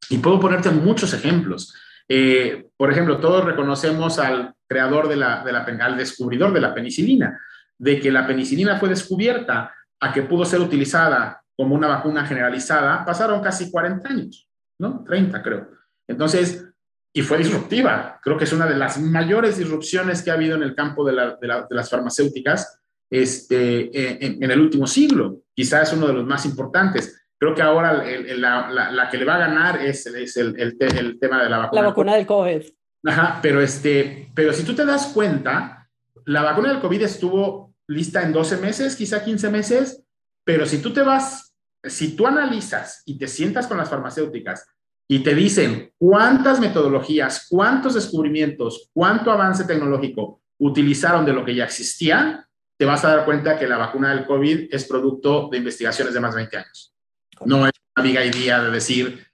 Y 0.10 0.20
puedo 0.20 0.40
ponerte 0.40 0.70
muchos 0.70 1.14
ejemplos. 1.14 1.74
Eh, 2.10 2.70
por 2.78 2.92
ejemplo, 2.92 3.20
todos 3.20 3.46
reconocemos 3.46 4.20
al 4.20 4.54
creador 4.68 5.08
de 5.08 5.18
la, 5.18 5.44
de 5.44 5.82
al 5.82 5.98
descubridor 5.98 6.54
de 6.54 6.62
la 6.62 6.74
penicilina 6.74 7.40
de 7.78 8.00
que 8.00 8.12
la 8.12 8.26
penicilina 8.26 8.78
fue 8.78 8.90
descubierta 8.90 9.74
a 10.00 10.14
que 10.14 10.24
pudo 10.24 10.46
ser 10.46 10.60
utilizada 10.60 11.44
como 11.56 11.76
una 11.76 11.88
vacuna 11.88 12.26
generalizada, 12.26 13.04
pasaron 13.06 13.42
casi 13.42 13.72
40 13.72 14.10
años, 14.10 14.48
¿no? 14.80 15.04
30 15.04 15.42
creo. 15.42 15.70
Entonces, 16.08 16.66
y 17.14 17.22
fue 17.24 17.40
disruptiva. 17.40 18.20
Creo 18.22 18.38
que 18.38 18.44
es 18.44 18.54
una 18.54 18.68
de 18.68 18.76
las 18.76 19.00
mayores 19.00 19.58
disrupciones 19.58 20.22
que 20.22 20.30
ha 20.30 20.36
habido 20.36 20.56
en 20.56 20.64
el 20.64 20.76
campo 20.76 21.04
de, 21.04 21.14
las 21.14 21.90
farmacéuticas 21.90 22.80
este, 23.10 24.26
en, 24.26 24.52
el 24.52 24.60
último 24.60 24.86
siglo. 24.86 25.42
Quizás 25.56 25.90
es 25.90 25.98
uno 25.98 26.08
de 26.08 26.14
los 26.14 26.26
más 26.28 26.46
importantes. 26.46 27.27
Creo 27.40 27.54
que 27.54 27.62
ahora 27.62 27.94
la, 27.94 29.10
que 29.12 29.18
le 29.18 29.26
va 29.26 29.36
a 29.36 29.40
ganar 29.40 29.82
es, 29.82 30.06
el, 30.08 31.20
tema 31.20 31.44
de 31.44 31.50
la 31.50 31.60
vacuna. 31.60 31.82
La 31.82 31.88
vacuna 31.88 32.16
del 32.16 32.26
COVID. 32.26 32.62
Ajá, 33.06 33.40
pero, 33.42 33.62
este, 33.62 34.32
pero 34.34 34.52
si 34.54 34.64
tú 34.64 34.74
te 34.74 34.86
das 34.86 35.08
cuenta, 35.14 35.88
la 36.26 36.42
vacuna 36.42 36.70
del 36.70 36.82
COVID 36.82 37.04
estuvo 37.04 37.76
lista 37.88 38.24
en 38.24 38.34
12 38.34 38.58
meses, 38.58 38.96
quizá 38.96 39.24
15 39.24 39.50
meses, 39.50 40.04
pero 40.44 40.66
si 40.66 40.82
tú 40.82 40.92
te 40.92 41.02
vas, 41.02 41.54
si 41.84 42.16
tú 42.16 42.26
analizas 42.26 43.04
y 43.06 43.18
te 43.18 43.28
sientas 43.28 43.68
con 43.68 43.78
las 43.78 43.90
farmacéuticas 43.90 44.66
y 45.08 45.20
te 45.20 45.36
dicen 45.36 45.94
cuántas 45.98 46.60
metodologías, 46.60 47.48
cuántos 47.50 47.94
descubrimientos, 47.94 48.90
cuánto 48.94 49.32
avance 49.32 49.64
tecnológico 49.64 50.42
utilizaron 50.58 51.24
de 51.24 51.34
lo 51.34 51.46
que 51.46 51.56
ya 51.56 51.66
existía, 51.66 52.48
te 52.78 52.86
vas 52.86 53.06
a 53.06 53.16
dar 53.16 53.26
cuenta 53.26 53.58
que 53.58 53.68
la 53.68 53.78
vacuna 53.78 54.14
del 54.14 54.26
COVID 54.26 54.70
es 54.72 54.86
producto 54.86 55.50
de 55.52 55.60
investigaciones 55.60 56.14
de 56.14 56.20
más 56.20 56.34
de 56.34 56.42
20 56.42 56.58
años. 56.58 56.97
No 57.46 57.68
es 57.68 57.74
una 57.96 58.04
viga 58.04 58.26
idea 58.26 58.62
de 58.62 58.72
decir, 58.72 59.26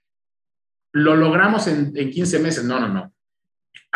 lo 0.92 1.16
logramos 1.16 1.66
en, 1.66 1.92
en 1.96 2.10
15 2.10 2.38
meses. 2.38 2.64
No, 2.64 2.80
no, 2.80 2.88
no 2.88 3.14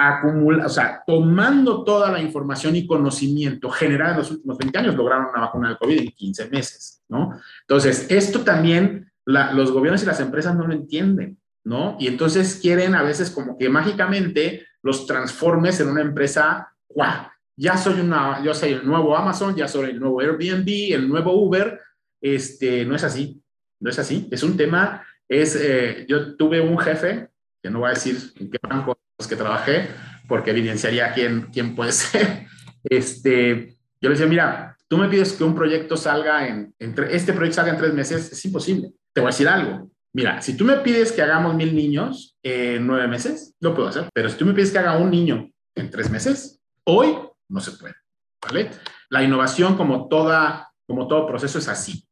acumula, 0.00 0.64
o 0.64 0.68
sea, 0.68 1.02
tomando 1.04 1.82
toda 1.82 2.12
la 2.12 2.22
información 2.22 2.76
y 2.76 2.86
conocimiento 2.86 3.68
generado 3.68 4.12
en 4.12 4.18
los 4.18 4.30
últimos 4.30 4.56
20 4.56 4.78
años, 4.78 4.94
lograron 4.94 5.26
una 5.26 5.40
vacuna 5.40 5.68
del 5.68 5.78
COVID 5.78 5.98
en 5.98 6.12
15 6.12 6.50
meses, 6.50 7.02
¿no? 7.08 7.40
Entonces, 7.62 8.06
esto 8.08 8.42
también 8.42 9.10
los 9.26 9.72
gobiernos 9.72 10.02
y 10.04 10.06
las 10.06 10.20
empresas 10.20 10.54
no 10.54 10.68
lo 10.68 10.72
entienden, 10.72 11.38
¿no? 11.64 11.96
Y 11.98 12.06
entonces 12.06 12.60
quieren 12.62 12.94
a 12.94 13.02
veces 13.02 13.30
como 13.30 13.58
que 13.58 13.68
mágicamente 13.68 14.66
los 14.82 15.04
transformes 15.04 15.80
en 15.80 15.88
una 15.88 16.00
empresa, 16.00 16.72
¡guau! 16.88 17.26
Ya 17.56 17.76
soy 17.76 18.00
una, 18.00 18.40
yo 18.44 18.54
soy 18.54 18.74
el 18.74 18.86
nuevo 18.86 19.16
Amazon, 19.16 19.56
ya 19.56 19.66
soy 19.66 19.90
el 19.90 19.98
nuevo 19.98 20.20
Airbnb, 20.20 20.94
el 20.94 21.08
nuevo 21.08 21.32
Uber, 21.32 21.80
este, 22.20 22.84
no 22.84 22.94
es 22.94 23.02
así, 23.02 23.42
no 23.80 23.90
es 23.90 23.98
así, 23.98 24.28
es 24.30 24.42
un 24.42 24.56
tema, 24.56 25.04
es, 25.28 25.56
eh, 25.56 26.06
yo 26.08 26.36
tuve 26.36 26.60
un 26.60 26.78
jefe, 26.78 27.28
que 27.62 27.70
no 27.70 27.80
voy 27.80 27.90
a 27.90 27.94
decir 27.94 28.16
en 28.38 28.50
qué 28.50 28.58
banco 28.62 28.98
que 29.28 29.36
trabajé, 29.36 29.88
porque 30.28 30.50
evidenciaría 30.50 31.12
quién, 31.12 31.48
quién 31.52 31.74
puede 31.74 31.92
ser. 31.92 32.46
Este, 32.84 33.76
yo 34.00 34.08
le 34.08 34.10
decía, 34.10 34.26
mira, 34.26 34.76
tú 34.86 34.96
me 34.96 35.08
pides 35.08 35.32
que 35.32 35.44
un 35.44 35.54
proyecto 35.54 35.96
salga 35.96 36.46
en, 36.46 36.74
este 36.78 37.32
proyecto 37.32 37.56
salga 37.56 37.72
en 37.72 37.78
tres 37.78 37.94
meses, 37.94 38.32
es 38.32 38.44
imposible. 38.44 38.92
Te 39.12 39.20
voy 39.20 39.28
a 39.28 39.32
decir 39.32 39.48
algo. 39.48 39.90
Mira, 40.12 40.40
si 40.40 40.56
tú 40.56 40.64
me 40.64 40.76
pides 40.76 41.12
que 41.12 41.22
hagamos 41.22 41.54
mil 41.54 41.74
niños 41.74 42.36
en 42.42 42.86
nueve 42.86 43.08
meses, 43.08 43.54
lo 43.60 43.74
puedo 43.74 43.88
hacer. 43.88 44.08
Pero 44.14 44.28
si 44.28 44.36
tú 44.36 44.46
me 44.46 44.54
pides 44.54 44.70
que 44.70 44.78
haga 44.78 44.96
un 44.96 45.10
niño 45.10 45.50
en 45.74 45.90
tres 45.90 46.10
meses, 46.10 46.60
hoy 46.84 47.16
no 47.48 47.60
se 47.60 47.72
puede. 47.72 47.94
¿Vale? 48.40 48.70
La 49.10 49.22
innovación, 49.22 49.76
como 49.76 50.08
toda 50.08 50.68
como 50.88 51.06
todo 51.06 51.26
proceso 51.26 51.58
es 51.58 51.68
así. 51.68 52.07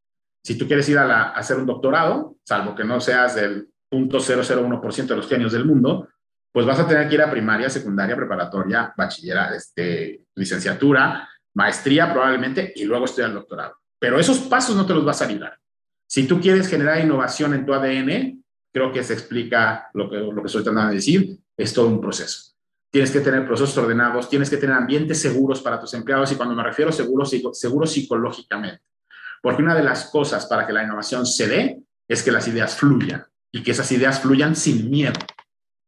Si 0.46 0.56
tú 0.56 0.68
quieres 0.68 0.88
ir 0.88 0.96
a, 0.96 1.30
hacer 1.30 1.56
un 1.56 1.66
doctorado, 1.66 2.37
salvo 2.44 2.76
que 2.76 2.85
no 2.85 3.00
seas 3.00 3.35
del 3.35 3.68
0.001% 3.90 5.06
de 5.06 5.16
los 5.16 5.28
genios 5.28 5.50
del 5.50 5.64
mundo, 5.64 6.09
pues 6.52 6.64
vas 6.64 6.78
a 6.78 6.87
tener 6.87 7.09
que 7.09 7.16
ir 7.16 7.22
a 7.22 7.28
primaria, 7.28 7.68
secundaria, 7.68 8.14
preparatoria, 8.14 8.94
bachillerato, 8.96 9.54
este, 9.54 10.22
licenciatura, 10.37 11.28
maestría 11.54 12.12
probablemente, 12.12 12.72
y 12.76 12.85
luego 12.85 13.06
estudiar 13.06 13.30
el 13.30 13.35
doctorado. 13.35 13.74
Pero 13.98 14.20
esos 14.20 14.38
pasos 14.38 14.76
no 14.76 14.87
te 14.87 14.94
los 14.94 15.04
vas 15.04 15.20
a 15.20 15.26
librar. 15.26 15.59
Si 16.06 16.28
tú 16.28 16.40
quieres 16.40 16.68
generar 16.68 17.04
innovación 17.04 17.52
en 17.52 17.66
tu 17.66 17.74
ADN, 17.74 18.44
creo 18.72 18.92
que 18.92 19.02
se 19.02 19.14
explica 19.14 19.90
lo 19.94 20.09
que, 20.09 20.18
lo 20.18 20.42
que 20.42 20.46
estoy 20.46 20.62
tratando 20.62 20.90
de 20.90 20.94
decir, 20.94 21.37
es 21.56 21.74
todo 21.74 21.88
un 21.88 22.00
proceso. 22.00 22.52
Tienes 22.92 23.11
que 23.11 23.18
tener 23.18 23.44
procesos 23.48 23.76
ordenados, 23.78 24.30
tienes 24.30 24.48
que 24.48 24.59
tener 24.59 24.76
ambientes 24.76 25.20
seguros 25.20 25.61
para 25.61 25.80
tus 25.80 25.92
empleados 25.94 26.30
y 26.30 26.37
cuando 26.37 26.54
me 26.54 26.62
refiero 26.62 26.92
seguros, 26.92 27.35
seguros 27.54 27.90
psicológicamente. 27.90 28.85
Porque 29.42 29.62
una 29.62 29.75
de 29.75 29.83
las 29.83 30.11
cosas 30.11 30.46
para 30.46 30.66
que 30.66 30.72
la 30.72 30.85
innovación 30.85 31.27
se 31.27 31.49
dé 31.49 31.79
es 32.09 32.22
que 32.22 32.33
las 32.33 32.46
ideas 32.49 32.77
fluyan 32.77 33.25
y 33.53 33.62
que 33.62 33.70
esas 33.72 33.90
ideas 33.92 34.20
fluyan 34.20 34.55
sin 34.55 34.90
miedo. 34.90 35.18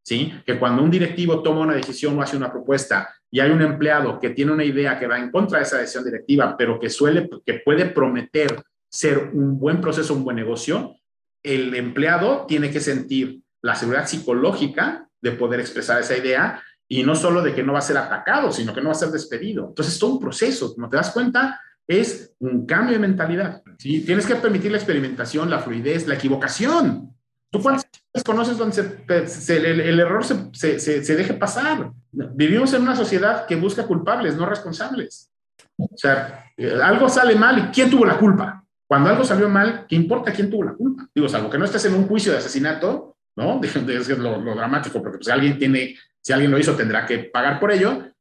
¿sí? 0.08 0.32
Que 0.46 0.58
cuando 0.58 0.82
un 0.82 0.90
directivo 0.90 1.42
toma 1.42 1.60
una 1.60 1.74
decisión 1.74 2.18
o 2.18 2.22
hace 2.22 2.36
una 2.36 2.50
propuesta 2.50 3.14
y 3.30 3.40
hay 3.40 3.50
un 3.50 3.60
empleado 3.60 4.18
que 4.18 4.30
tiene 4.30 4.52
una 4.52 4.64
idea 4.64 4.98
que 4.98 5.06
va 5.06 5.18
en 5.18 5.30
contra 5.30 5.58
de 5.58 5.64
esa 5.64 5.78
decisión 5.78 6.04
directiva, 6.04 6.56
pero 6.56 6.80
que 6.80 6.88
suele, 6.88 7.28
que 7.44 7.60
puede 7.64 7.86
prometer 7.86 8.62
ser 8.88 9.30
un 9.34 9.58
buen 9.58 9.82
proceso, 9.82 10.14
un 10.14 10.24
buen 10.24 10.36
negocio, 10.36 10.96
el 11.42 11.74
empleado 11.74 12.46
tiene 12.46 12.70
que 12.70 12.80
sentir 12.80 13.42
la 13.60 13.74
seguridad 13.74 14.06
psicológica 14.06 15.08
de 15.20 15.32
poder 15.32 15.60
expresar 15.60 16.00
esa 16.00 16.16
idea 16.16 16.62
y 16.88 17.02
no 17.02 17.14
solo 17.14 17.42
de 17.42 17.54
que 17.54 17.62
no 17.62 17.74
va 17.74 17.80
a 17.80 17.82
ser 17.82 17.98
atacado, 17.98 18.50
sino 18.50 18.72
que 18.72 18.80
no 18.80 18.86
va 18.86 18.92
a 18.92 18.98
ser 18.98 19.10
despedido. 19.10 19.68
Entonces, 19.68 19.94
es 19.94 20.00
todo 20.00 20.12
un 20.14 20.20
proceso, 20.20 20.74
como 20.74 20.88
te 20.88 20.96
das 20.96 21.10
cuenta, 21.10 21.60
es 21.88 22.34
un 22.38 22.66
cambio 22.66 22.92
de 22.92 22.98
mentalidad. 23.00 23.62
¿sí? 23.78 24.02
Tienes 24.02 24.26
que 24.26 24.36
permitir 24.36 24.70
la 24.70 24.76
experimentación, 24.76 25.50
la 25.50 25.60
fluidez, 25.60 26.06
la 26.06 26.14
equivocación. 26.14 27.14
¿Tú 27.50 27.62
cuántas 27.62 27.88
conoces 28.24 28.58
donde 28.58 29.04
el, 29.08 29.98
error 29.98 30.22
se, 30.52 30.78
se, 30.78 31.16
deje 31.16 31.32
pasar? 31.32 31.90
Vivimos 32.12 32.74
en 32.74 32.82
una 32.82 32.94
sociedad 32.94 33.46
que 33.46 33.56
busca 33.56 33.86
culpables, 33.86 34.36
no 34.36 34.44
responsables. 34.44 35.32
O 35.78 35.96
sea, 35.96 36.44
algo 36.84 37.08
sale 37.08 37.34
mal 37.36 37.58
y 37.58 37.62
¿quién 37.72 37.88
tuvo 37.88 38.04
la 38.04 38.18
culpa? 38.18 38.62
Cuando 38.86 39.08
algo 39.08 39.24
salió 39.24 39.48
mal, 39.48 39.86
¿qué 39.88 39.96
importa 39.96 40.32
quién 40.32 40.50
tuvo 40.50 40.64
la 40.64 40.74
culpa? 40.74 41.08
Digo, 41.14 41.28
salvo 41.28 41.48
que 41.48 41.56
no 41.56 41.64
estés 41.64 41.86
en 41.86 41.94
un 41.94 42.06
juicio 42.06 42.32
de 42.32 42.38
asesinato, 42.38 43.16
¿no? 43.36 43.60
Es 43.62 44.08
lo, 44.18 44.38
lo 44.38 44.54
dramático, 44.54 45.00
porque 45.02 45.18
pues, 45.18 45.28
alguien 45.28 45.58
tiene, 45.58 45.96
si 46.20 46.32
alguien 46.34 46.50
lo 46.50 46.58
hizo, 46.58 46.74
tendrá 46.74 47.06
que 47.06 47.18
pagar 47.18 47.58
por 47.58 47.72
ello, 47.72 48.12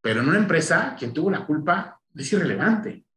pero 0.00 0.20
en 0.20 0.28
una 0.28 0.38
empresa, 0.38 0.94
quien 0.96 1.12
tuvo 1.12 1.30
la 1.30 1.44
culpa 1.44 2.00
es 2.14 2.32
irrelevante 2.32 3.07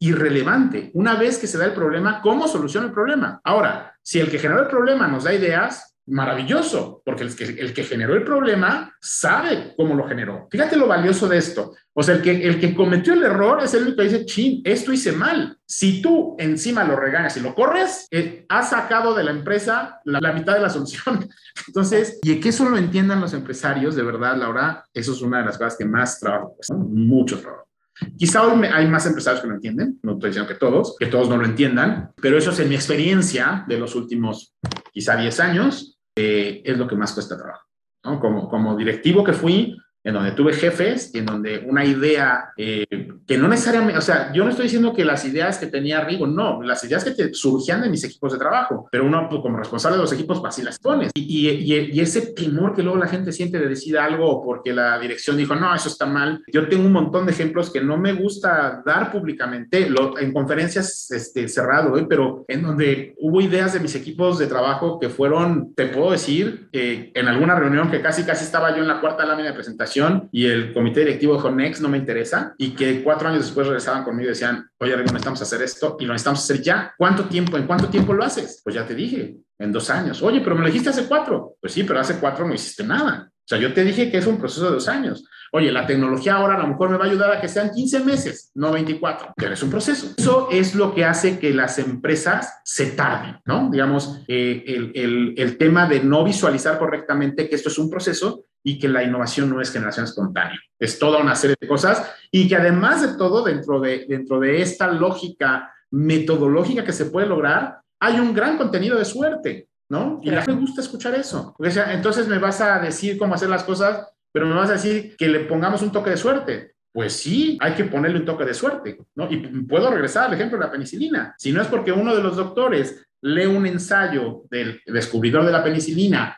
irrelevante. 0.00 0.90
Una 0.94 1.14
vez 1.14 1.38
que 1.38 1.46
se 1.46 1.58
da 1.58 1.66
el 1.66 1.74
problema, 1.74 2.20
¿cómo 2.22 2.48
soluciona 2.48 2.86
el 2.86 2.92
problema? 2.92 3.40
Ahora, 3.44 3.94
si 4.02 4.18
el 4.18 4.30
que 4.30 4.38
generó 4.38 4.62
el 4.62 4.68
problema 4.68 5.06
nos 5.06 5.24
da 5.24 5.32
ideas, 5.32 5.90
maravilloso, 6.10 7.02
porque 7.04 7.24
el 7.24 7.36
que, 7.36 7.44
el 7.44 7.72
generó 7.72 8.14
el 8.14 8.24
problema 8.24 8.92
sabe 9.00 9.74
cómo 9.76 9.94
lo 9.94 10.08
generó. 10.08 10.48
Fíjate 10.50 10.76
lo 10.76 10.88
valioso 10.88 11.28
de 11.28 11.38
esto. 11.38 11.74
O 11.92 12.02
sea, 12.02 12.16
el 12.16 12.22
que, 12.60 12.74
cometió 12.74 13.12
el 13.12 13.22
error 13.22 13.62
es 13.62 13.74
el 13.74 13.94
que 13.94 14.02
dice, 14.02 14.24
chin, 14.24 14.60
esto 14.64 14.92
hice 14.92 15.12
mal. 15.12 15.56
Si 15.66 16.02
tú 16.02 16.34
encima 16.38 16.84
lo 16.84 16.96
regañas 16.96 17.36
y 17.36 17.40
lo 17.40 17.54
corres, 17.54 18.08
eh, 18.10 18.44
has 18.48 18.70
sacado 18.70 19.14
de 19.14 19.24
la 19.24 19.30
empresa 19.30 20.00
la, 20.04 20.32
mitad 20.32 20.54
de 20.54 20.60
la 20.60 20.70
solución. 20.70 21.28
Entonces, 21.66 22.18
y 22.22 22.40
que 22.40 22.48
eso 22.48 22.68
lo 22.68 22.76
entiendan 22.76 23.20
los 23.20 23.32
empresarios, 23.32 23.94
de 23.94 24.02
verdad, 24.02 24.36
Laura, 24.36 24.84
eso 24.92 25.12
es 25.12 25.22
una 25.22 25.38
de 25.38 25.46
las 25.46 25.58
cosas 25.58 25.76
que 25.76 25.84
más 25.84 26.18
trabajo, 26.18 26.56
pues, 26.56 26.70
mucho 26.70 27.38
trabajo. 27.40 27.69
Quizá 28.16 28.46
hoy 28.46 28.66
hay 28.66 28.86
más 28.88 29.06
empresarios 29.06 29.42
que 29.42 29.48
lo 29.48 29.54
entienden, 29.54 29.98
no 30.02 30.12
estoy 30.12 30.30
diciendo 30.30 30.48
que 30.48 30.58
todos, 30.58 30.96
que 30.98 31.06
todos 31.06 31.28
no 31.28 31.36
lo 31.36 31.44
entiendan, 31.44 32.12
pero 32.20 32.38
eso 32.38 32.50
es 32.50 32.58
en 32.60 32.68
mi 32.68 32.74
experiencia 32.74 33.64
de 33.66 33.78
los 33.78 33.94
últimos 33.94 34.54
quizá 34.92 35.16
10 35.16 35.40
años, 35.40 35.98
eh, 36.16 36.62
es 36.64 36.78
lo 36.78 36.86
que 36.86 36.96
más 36.96 37.12
cuesta 37.12 37.36
trabajo. 37.36 37.66
Como, 38.02 38.48
como 38.48 38.76
directivo 38.76 39.22
que 39.22 39.32
fui, 39.32 39.76
en 40.02 40.14
donde 40.14 40.32
tuve 40.32 40.52
jefes, 40.54 41.14
en 41.14 41.26
donde 41.26 41.58
una 41.58 41.84
idea 41.84 42.52
eh, 42.56 42.86
que 43.30 43.38
no 43.38 43.46
necesariamente, 43.46 43.96
o 43.96 44.02
sea, 44.02 44.32
yo 44.32 44.42
no 44.42 44.50
estoy 44.50 44.64
diciendo 44.64 44.92
que 44.92 45.04
las 45.04 45.24
ideas 45.24 45.56
que 45.56 45.68
tenía 45.68 46.00
Rigo, 46.00 46.26
no, 46.26 46.64
las 46.64 46.82
ideas 46.82 47.04
que 47.04 47.12
te 47.12 47.32
surgían 47.32 47.80
de 47.80 47.88
mis 47.88 48.02
equipos 48.02 48.32
de 48.32 48.40
trabajo, 48.40 48.88
pero 48.90 49.06
uno 49.06 49.28
pues, 49.30 49.40
como 49.40 49.56
responsable 49.56 49.98
de 49.98 50.02
los 50.02 50.12
equipos, 50.12 50.40
pues 50.40 50.52
así 50.52 50.62
las 50.62 50.80
pones. 50.80 51.12
Y, 51.14 51.48
y, 51.48 51.90
y, 51.92 52.00
ese 52.00 52.32
temor 52.32 52.74
que 52.74 52.82
luego 52.82 52.98
la 52.98 53.06
gente 53.06 53.30
siente 53.30 53.60
de 53.60 53.68
decir 53.68 53.96
algo 53.96 54.42
porque 54.42 54.72
la 54.72 54.98
dirección 54.98 55.36
dijo, 55.36 55.54
no, 55.54 55.72
eso 55.72 55.88
está 55.88 56.06
mal. 56.06 56.42
Yo 56.52 56.68
tengo 56.68 56.84
un 56.84 56.92
montón 56.92 57.24
de 57.24 57.30
ejemplos 57.30 57.70
que 57.70 57.80
no 57.80 57.96
me 57.96 58.14
gusta 58.14 58.82
dar 58.84 59.12
públicamente, 59.12 59.88
lo, 59.88 60.18
en 60.18 60.32
conferencias 60.32 61.08
este, 61.12 61.46
cerrado, 61.46 61.96
¿eh? 61.98 62.06
pero 62.08 62.44
en 62.48 62.62
donde 62.62 63.14
hubo 63.20 63.40
ideas 63.40 63.74
de 63.74 63.78
mis 63.78 63.94
equipos 63.94 64.40
de 64.40 64.48
trabajo 64.48 64.98
que 64.98 65.08
fueron, 65.08 65.72
te 65.76 65.86
puedo 65.86 66.10
decir, 66.10 66.68
eh, 66.72 67.12
en 67.14 67.28
alguna 67.28 67.54
reunión 67.54 67.92
que 67.92 68.02
casi, 68.02 68.24
casi 68.24 68.42
estaba 68.42 68.74
yo 68.74 68.82
en 68.82 68.88
la 68.88 69.00
cuarta 69.00 69.24
lámina 69.24 69.50
de 69.50 69.54
presentación, 69.54 70.28
y 70.32 70.46
el 70.46 70.72
comité 70.72 70.98
directivo 71.04 71.34
dijo, 71.34 71.52
Next, 71.52 71.80
no 71.80 71.88
me 71.88 71.98
interesa, 71.98 72.56
y 72.58 72.70
que 72.70 73.04
cuatro 73.04 73.19
años 73.28 73.44
después 73.44 73.66
regresaban 73.66 74.04
conmigo 74.04 74.26
y 74.26 74.30
decían, 74.30 74.68
oye, 74.78 74.96
necesitamos 74.96 75.42
hacer 75.42 75.62
esto 75.62 75.96
y 76.00 76.04
lo 76.04 76.12
necesitamos 76.12 76.42
hacer 76.42 76.62
ya. 76.62 76.94
¿Cuánto 76.96 77.24
tiempo? 77.24 77.56
¿En 77.56 77.66
cuánto 77.66 77.88
tiempo 77.88 78.12
lo 78.12 78.24
haces? 78.24 78.60
Pues 78.64 78.74
ya 78.74 78.86
te 78.86 78.94
dije, 78.94 79.36
en 79.58 79.72
dos 79.72 79.90
años. 79.90 80.22
Oye, 80.22 80.40
pero 80.40 80.56
me 80.56 80.62
lo 80.62 80.66
dijiste 80.68 80.90
hace 80.90 81.06
cuatro. 81.06 81.56
Pues 81.60 81.72
sí, 81.72 81.84
pero 81.84 82.00
hace 82.00 82.18
cuatro 82.18 82.46
no 82.46 82.54
hiciste 82.54 82.82
nada. 82.84 83.30
O 83.30 83.48
sea, 83.50 83.58
yo 83.58 83.72
te 83.74 83.82
dije 83.82 84.10
que 84.10 84.18
es 84.18 84.26
un 84.26 84.38
proceso 84.38 84.66
de 84.66 84.72
dos 84.72 84.88
años. 84.88 85.24
Oye, 85.52 85.72
la 85.72 85.84
tecnología 85.84 86.34
ahora 86.34 86.54
a 86.54 86.58
lo 86.58 86.68
mejor 86.68 86.90
me 86.90 86.96
va 86.96 87.04
a 87.04 87.08
ayudar 87.08 87.32
a 87.32 87.40
que 87.40 87.48
sean 87.48 87.70
15 87.70 88.04
meses, 88.04 88.52
no 88.54 88.70
24, 88.70 89.34
pero 89.36 89.54
es 89.54 89.62
un 89.64 89.70
proceso. 89.70 90.14
Eso 90.16 90.48
es 90.52 90.76
lo 90.76 90.94
que 90.94 91.04
hace 91.04 91.40
que 91.40 91.52
las 91.52 91.80
empresas 91.80 92.60
se 92.64 92.92
tarden, 92.92 93.40
¿no? 93.44 93.68
Digamos, 93.68 94.22
eh, 94.28 94.62
el, 94.68 94.92
el, 94.94 95.34
el 95.36 95.58
tema 95.58 95.88
de 95.88 96.04
no 96.04 96.22
visualizar 96.22 96.78
correctamente 96.78 97.48
que 97.48 97.56
esto 97.56 97.68
es 97.68 97.78
un 97.78 97.90
proceso 97.90 98.44
y 98.62 98.78
que 98.78 98.88
la 98.88 99.02
innovación 99.02 99.50
no 99.50 99.60
es 99.60 99.72
generación 99.72 100.04
espontánea, 100.04 100.58
es 100.78 100.98
toda 100.98 101.18
una 101.18 101.34
serie 101.34 101.56
de 101.60 101.68
cosas 101.68 102.10
y 102.30 102.48
que 102.48 102.56
además 102.56 103.02
de 103.02 103.16
todo, 103.16 103.42
dentro 103.42 103.80
de, 103.80 104.06
dentro 104.08 104.38
de 104.38 104.60
esta 104.60 104.90
lógica 104.90 105.72
metodológica 105.90 106.84
que 106.84 106.92
se 106.92 107.06
puede 107.06 107.26
lograr, 107.26 107.80
hay 107.98 108.18
un 108.18 108.32
gran 108.34 108.56
contenido 108.56 108.98
de 108.98 109.04
suerte, 109.04 109.68
¿no? 109.88 110.20
Y 110.22 110.30
a 110.30 110.40
mí 110.40 110.54
me 110.54 110.60
gusta 110.60 110.80
escuchar 110.80 111.14
eso. 111.14 111.54
Porque, 111.56 111.78
entonces 111.88 112.26
me 112.28 112.38
vas 112.38 112.60
a 112.60 112.78
decir 112.78 113.18
cómo 113.18 113.34
hacer 113.34 113.48
las 113.48 113.64
cosas, 113.64 114.06
pero 114.32 114.46
me 114.46 114.54
vas 114.54 114.70
a 114.70 114.74
decir 114.74 115.16
que 115.16 115.28
le 115.28 115.40
pongamos 115.40 115.82
un 115.82 115.92
toque 115.92 116.10
de 116.10 116.16
suerte. 116.16 116.74
Pues 116.92 117.12
sí, 117.12 117.56
hay 117.60 117.74
que 117.74 117.84
ponerle 117.84 118.18
un 118.18 118.24
toque 118.24 118.44
de 118.44 118.54
suerte, 118.54 118.98
¿no? 119.14 119.30
Y 119.30 119.36
puedo 119.62 119.90
regresar 119.90 120.24
al 120.24 120.34
ejemplo 120.34 120.58
de 120.58 120.64
la 120.64 120.72
penicilina. 120.72 121.34
Si 121.38 121.52
no 121.52 121.62
es 121.62 121.68
porque 121.68 121.92
uno 121.92 122.14
de 122.14 122.22
los 122.22 122.36
doctores 122.36 123.06
lee 123.22 123.46
un 123.46 123.66
ensayo 123.66 124.42
del 124.50 124.80
descubridor 124.86 125.44
de 125.44 125.52
la 125.52 125.62
penicilina 125.62 126.36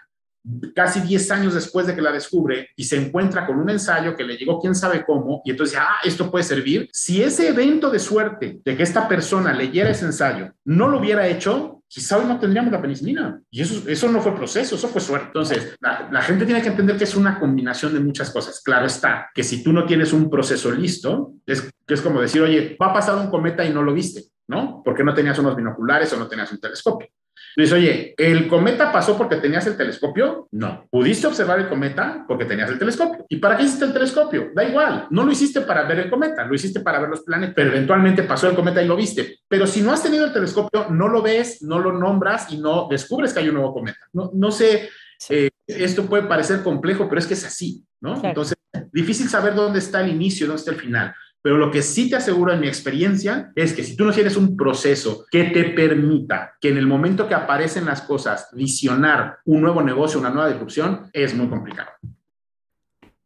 casi 0.74 1.00
10 1.00 1.30
años 1.30 1.54
después 1.54 1.86
de 1.86 1.94
que 1.94 2.02
la 2.02 2.12
descubre 2.12 2.70
y 2.76 2.84
se 2.84 2.96
encuentra 2.96 3.46
con 3.46 3.58
un 3.58 3.70
ensayo 3.70 4.16
que 4.16 4.24
le 4.24 4.36
llegó 4.36 4.60
quién 4.60 4.74
sabe 4.74 5.04
cómo 5.04 5.42
y 5.44 5.50
entonces, 5.50 5.78
ah, 5.80 5.96
esto 6.04 6.30
puede 6.30 6.44
servir. 6.44 6.88
Si 6.92 7.22
ese 7.22 7.48
evento 7.48 7.90
de 7.90 7.98
suerte 7.98 8.60
de 8.64 8.76
que 8.76 8.82
esta 8.82 9.08
persona 9.08 9.52
leyera 9.52 9.90
ese 9.90 10.06
ensayo 10.06 10.52
no 10.64 10.88
lo 10.88 10.98
hubiera 10.98 11.26
hecho, 11.26 11.82
quizá 11.92 12.16
hoy 12.16 12.24
no 12.24 12.38
tendríamos 12.38 12.72
la 12.72 12.80
penicilina. 12.80 13.40
Y 13.50 13.60
eso, 13.60 13.86
eso 13.86 14.10
no 14.10 14.22
fue 14.22 14.34
proceso, 14.34 14.76
eso 14.76 14.88
fue 14.88 15.00
suerte. 15.00 15.26
Entonces, 15.26 15.76
la, 15.80 16.22
gente 16.22 16.46
tiene 16.46 16.62
que 16.62 16.68
entender 16.68 16.96
que 16.96 17.04
es 17.04 17.14
una 17.14 17.38
combinación 17.38 17.92
de 17.92 18.00
muchas 18.00 18.30
cosas. 18.30 18.62
Claro 18.64 18.86
está, 18.86 19.30
que 19.34 19.44
si 19.44 19.62
tú 19.62 19.72
no 19.72 19.84
tienes 19.84 20.12
un 20.14 20.30
proceso 20.30 20.72
listo, 20.72 21.34
es, 21.44 21.70
es 21.86 22.00
como 22.00 22.22
decir, 22.22 22.40
oye, 22.40 22.76
va 22.80 22.86
a 22.86 22.94
pasar 22.94 23.16
un 23.16 23.28
cometa 23.28 23.64
y 23.64 23.72
no 23.72 23.82
lo 23.82 23.92
viste, 23.92 24.22
¿no? 24.48 24.80
Porque 24.82 25.04
no 25.04 25.12
tenías 25.12 25.38
unos 25.38 25.54
binoculares 25.54 26.10
o 26.14 26.16
no 26.16 26.28
tenías 26.28 26.50
un 26.50 26.60
telescopio. 26.60 27.08
Dices, 27.56 27.72
oye, 27.72 28.14
¿el 28.16 28.48
cometa 28.48 28.90
pasó 28.90 29.16
porque 29.18 29.36
tenías 29.36 29.66
el 29.66 29.76
telescopio? 29.76 30.48
No. 30.52 30.86
¿Pudiste 30.90 31.26
observar 31.26 31.60
el 31.60 31.68
cometa 31.68 32.24
porque 32.26 32.46
tenías 32.46 32.70
el 32.70 32.78
telescopio? 32.78 33.26
¿Y 33.28 33.36
para 33.36 33.56
qué 33.56 33.64
hiciste 33.64 33.84
el 33.84 33.92
telescopio? 33.92 34.50
Da 34.54 34.64
igual. 34.64 35.06
No 35.10 35.24
lo 35.24 35.32
hiciste 35.32 35.60
para 35.60 35.84
ver 35.84 36.00
el 36.00 36.10
cometa, 36.10 36.44
lo 36.44 36.54
hiciste 36.54 36.80
para 36.80 36.98
ver 37.00 37.10
los 37.10 37.20
planetas, 37.22 37.54
pero 37.54 37.70
eventualmente 37.70 38.22
pasó 38.22 38.48
el 38.48 38.56
cometa 38.56 38.82
y 38.82 38.86
lo 38.86 38.96
viste. 38.96 39.40
Pero 39.48 39.66
si 39.66 39.82
no 39.82 39.92
has 39.92 40.02
tenido 40.02 40.24
el 40.24 40.32
telescopio, 40.32 40.88
no 40.90 41.08
lo 41.08 41.20
ves, 41.22 41.62
no 41.62 41.78
lo 41.78 41.92
nombras 41.92 42.50
y 42.50 42.58
no 42.58 42.88
descubres 42.90 43.32
que 43.32 43.40
hay 43.40 43.48
un 43.48 43.56
nuevo 43.56 43.74
cometa. 43.74 44.00
No, 44.12 44.30
no 44.34 44.50
sé, 44.50 44.88
eh, 45.28 45.50
esto 45.66 46.06
puede 46.06 46.24
parecer 46.24 46.62
complejo, 46.62 47.08
pero 47.08 47.18
es 47.18 47.26
que 47.26 47.34
es 47.34 47.44
así, 47.44 47.84
¿no? 48.00 48.20
Entonces, 48.24 48.56
difícil 48.92 49.28
saber 49.28 49.54
dónde 49.54 49.78
está 49.78 50.00
el 50.00 50.10
inicio, 50.10 50.46
dónde 50.46 50.60
está 50.60 50.72
el 50.72 50.80
final. 50.80 51.14
Pero 51.42 51.58
lo 51.58 51.70
que 51.70 51.82
sí 51.82 52.08
te 52.08 52.16
aseguro 52.16 52.52
en 52.52 52.60
mi 52.60 52.68
experiencia 52.68 53.52
es 53.56 53.72
que 53.72 53.82
si 53.82 53.96
tú 53.96 54.04
no 54.04 54.12
tienes 54.12 54.36
un 54.36 54.56
proceso 54.56 55.26
que 55.30 55.44
te 55.44 55.64
permita 55.64 56.54
que 56.60 56.68
en 56.68 56.78
el 56.78 56.86
momento 56.86 57.28
que 57.28 57.34
aparecen 57.34 57.84
las 57.84 58.02
cosas, 58.02 58.48
visionar 58.52 59.38
un 59.44 59.60
nuevo 59.60 59.82
negocio, 59.82 60.20
una 60.20 60.30
nueva 60.30 60.48
disrupción, 60.48 61.10
es 61.12 61.34
muy 61.34 61.48
complicado. 61.48 61.90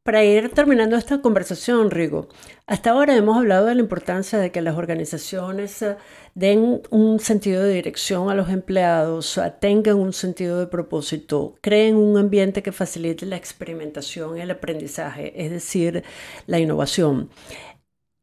Para 0.07 0.25
ir 0.25 0.51
terminando 0.51 0.95
esta 0.95 1.21
conversación, 1.21 1.91
Rigo, 1.91 2.29
hasta 2.69 2.91
ahora 2.91 3.17
hemos 3.17 3.37
hablado 3.37 3.67
de 3.67 3.75
la 3.75 3.81
importancia 3.81 4.39
de 4.39 4.53
que 4.53 4.63
las 4.63 4.77
organizaciones 4.77 5.83
eh, 5.83 5.97
den 6.37 6.81
un 6.91 7.19
sentido 7.19 7.65
de 7.65 7.75
dirección 7.75 8.31
a 8.31 8.37
los 8.37 8.49
empleados, 8.49 9.37
eh, 9.37 9.53
tengan 9.61 9.97
un 9.97 10.13
sentido 10.13 10.61
de 10.61 10.69
propósito, 10.69 11.57
creen 11.61 11.97
un 11.97 12.19
ambiente 12.19 12.63
que 12.63 12.71
facilite 12.71 13.27
la 13.27 13.35
experimentación 13.35 14.39
y 14.39 14.43
el 14.43 14.53
aprendizaje, 14.53 15.33
es 15.45 15.51
decir, 15.51 16.05
la 16.47 16.61
innovación. 16.61 17.29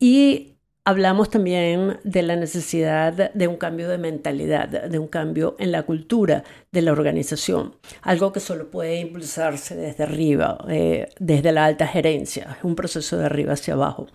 Y 0.04 0.54
Hablamos 0.86 1.30
también 1.30 1.98
de 2.04 2.24
la 2.24 2.36
necesidad 2.36 3.32
de 3.34 3.48
un 3.48 3.56
cambio 3.56 3.88
de 3.88 3.98
mentalidad, 3.98 4.68
de 4.68 5.00
un 5.00 5.08
cambio 5.08 5.56
en 5.58 5.72
la 5.72 5.84
cultura 5.84 6.44
de 6.74 6.82
la 6.82 6.92
organización, 6.92 7.78
algo 8.02 8.34
que 8.34 8.42
solo 8.42 8.70
puede 8.70 9.00
impulsarse 9.00 9.78
desde 9.78 10.04
arriba, 10.04 10.58
eh, 10.68 11.08
desde 11.22 11.54
la 11.54 11.64
alta 11.64 11.88
gerencia, 11.88 12.58
un 12.64 12.76
proceso 12.76 13.18
de 13.18 13.28
arriba 13.28 13.54
hacia 13.54 13.76
abajo. 13.76 14.08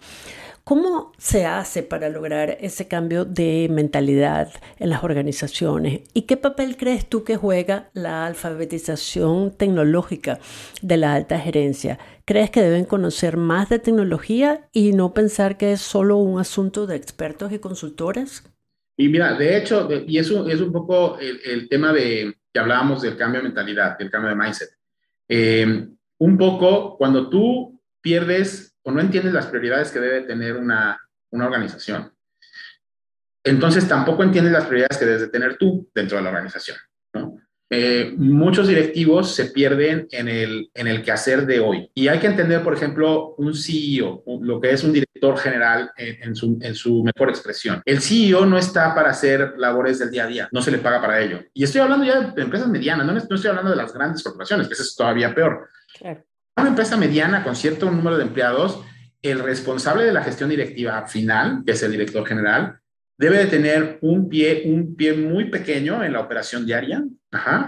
¿Cómo 0.69 1.13
se 1.17 1.47
hace 1.47 1.83
para 1.83 2.11
lograr 2.11 2.59
ese 2.61 2.89
cambio 2.89 3.25
de 3.25 3.69
mentalidad 3.71 4.53
en 4.79 4.91
las 4.91 5.03
organizaciones? 5.03 6.03
¿Y 6.13 6.27
qué 6.27 6.37
papel 6.37 6.77
crees 6.77 7.09
tú 7.09 7.25
que 7.25 7.39
juega 7.39 7.89
la 7.95 8.27
alfabetización 8.27 9.57
tecnológica 9.57 10.41
de 10.83 10.99
la 10.99 11.15
alta 11.15 11.41
gerencia? 11.41 11.99
¿Crees 12.27 12.51
que 12.51 12.61
deben 12.61 12.85
conocer 12.85 13.39
más 13.39 13.71
de 13.71 13.79
tecnología 13.79 14.69
y 14.71 14.93
no 14.93 15.15
pensar 15.15 15.57
que 15.57 15.73
es 15.73 15.81
solo 15.81 16.19
un 16.19 16.39
asunto 16.39 16.87
de 16.87 16.97
expertos 16.97 17.51
y 17.51 17.61
consultores? 17.61 18.45
Y 18.95 19.09
mira, 19.09 19.39
de 19.39 19.57
hecho, 19.57 19.89
y 20.07 20.19
eso 20.19 20.47
es 20.49 20.61
un 20.61 20.71
poco 20.71 21.19
el, 21.19 21.67
tema 21.71 21.95
de 21.95 22.37
que 22.53 22.61
hablábamos 22.61 23.01
del 23.01 23.17
cambio 23.17 23.41
de 23.41 23.49
mentalidad, 23.49 23.97
del 23.97 24.11
cambio 24.11 24.29
de 24.29 24.37
mindset. 24.37 24.69
Eh, 25.31 25.89
un 26.19 26.37
poco 26.37 26.99
cuando 26.99 27.31
tú 27.31 27.81
pierdes 28.03 28.68
o 28.89 28.91
no 28.91 29.03
entiendes 29.03 29.35
las 29.35 29.47
prioridades 29.47 29.91
que 29.91 30.01
debe 30.01 30.23
tener 30.23 30.57
una, 30.57 30.99
una 31.31 31.45
organización. 31.45 32.11
Entonces 33.45 33.87
tampoco 33.87 34.23
entiendes 34.23 34.55
las 34.55 34.65
prioridades 34.65 34.97
que 34.97 35.05
debes 35.05 35.21
de 35.21 35.29
tener 35.29 35.59
tú 35.59 35.91
dentro 35.95 36.17
de 36.17 36.23
la 36.23 36.31
organización. 36.31 36.79
Eh, 37.69 38.15
muchos 38.17 38.67
directivos 38.67 39.35
se 39.35 39.47
pierden 39.51 40.09
en 40.11 40.29
el, 40.29 40.71
en 40.73 40.87
el 40.87 41.03
quehacer 41.03 41.45
de 41.45 41.61
hoy. 41.61 41.91
Y 41.93 42.09
hay 42.09 42.19
que 42.19 42.29
entender, 42.29 42.63
por 42.63 42.73
ejemplo, 42.73 43.35
un 43.35 43.55
CEO, 43.55 44.25
lo 44.41 44.59
que 44.59 44.71
es 44.71 44.83
un 44.83 44.95
director 44.95 45.37
general 45.37 45.91
en, 45.99 46.35
su, 46.35 46.59
en, 46.63 46.75
su, 46.75 47.05
mejor 47.05 47.29
expresión. 47.29 47.83
El 47.85 48.01
CEO 48.01 48.47
no 48.47 48.57
está 48.57 48.95
para 48.95 49.11
hacer 49.11 49.53
labores 49.59 49.99
del 49.99 50.11
día 50.11 50.25
a 50.25 50.29
día, 50.29 50.49
no 50.51 50.63
se 50.63 50.71
le 50.71 50.79
paga 50.79 51.03
para 51.03 51.21
ello. 51.21 51.41
Y 51.53 51.63
estoy 51.63 51.83
hablando 51.83 52.07
ya 52.07 52.21
de 52.21 52.43
empresas 52.43 52.69
medianas, 52.69 53.07
no, 53.07 53.13
no 53.13 53.19
estoy 53.19 53.51
hablando 53.51 53.71
de 53.71 53.77
las 53.77 53.93
grandes 53.93 54.23
corporaciones, 54.23 54.67
que 54.67 54.73
eso 54.73 54.83
es 54.83 54.97
todavía 54.97 55.35
peor. 55.35 55.69
Claro 55.99 56.25
una 56.61 56.71
empresa 56.71 56.97
mediana 56.97 57.45
con 57.45 57.57
cierto 57.57 57.91
número 57.91 58.17
de 58.17 58.25
empleados, 58.25 58.83
el 59.23 59.41
responsable 59.41 60.05
de 60.05 60.13
la 60.13 60.23
gestión 60.23 60.51
directiva 60.51 61.07
final, 61.07 61.63
que 61.65 61.73
es 61.73 61.83
el 61.83 61.93
director 61.93 62.27
general, 62.27 62.79
debe 63.19 63.39
de 63.39 63.47
tener 63.47 63.99
un 64.01 64.29
pie, 64.29 64.63
un 64.67 64.95
pie 64.95 65.13
muy 65.15 65.47
pequeño 65.47 66.05
en 66.05 66.13
la 66.13 66.21
operación 66.21 66.65
diaria, 66.65 67.03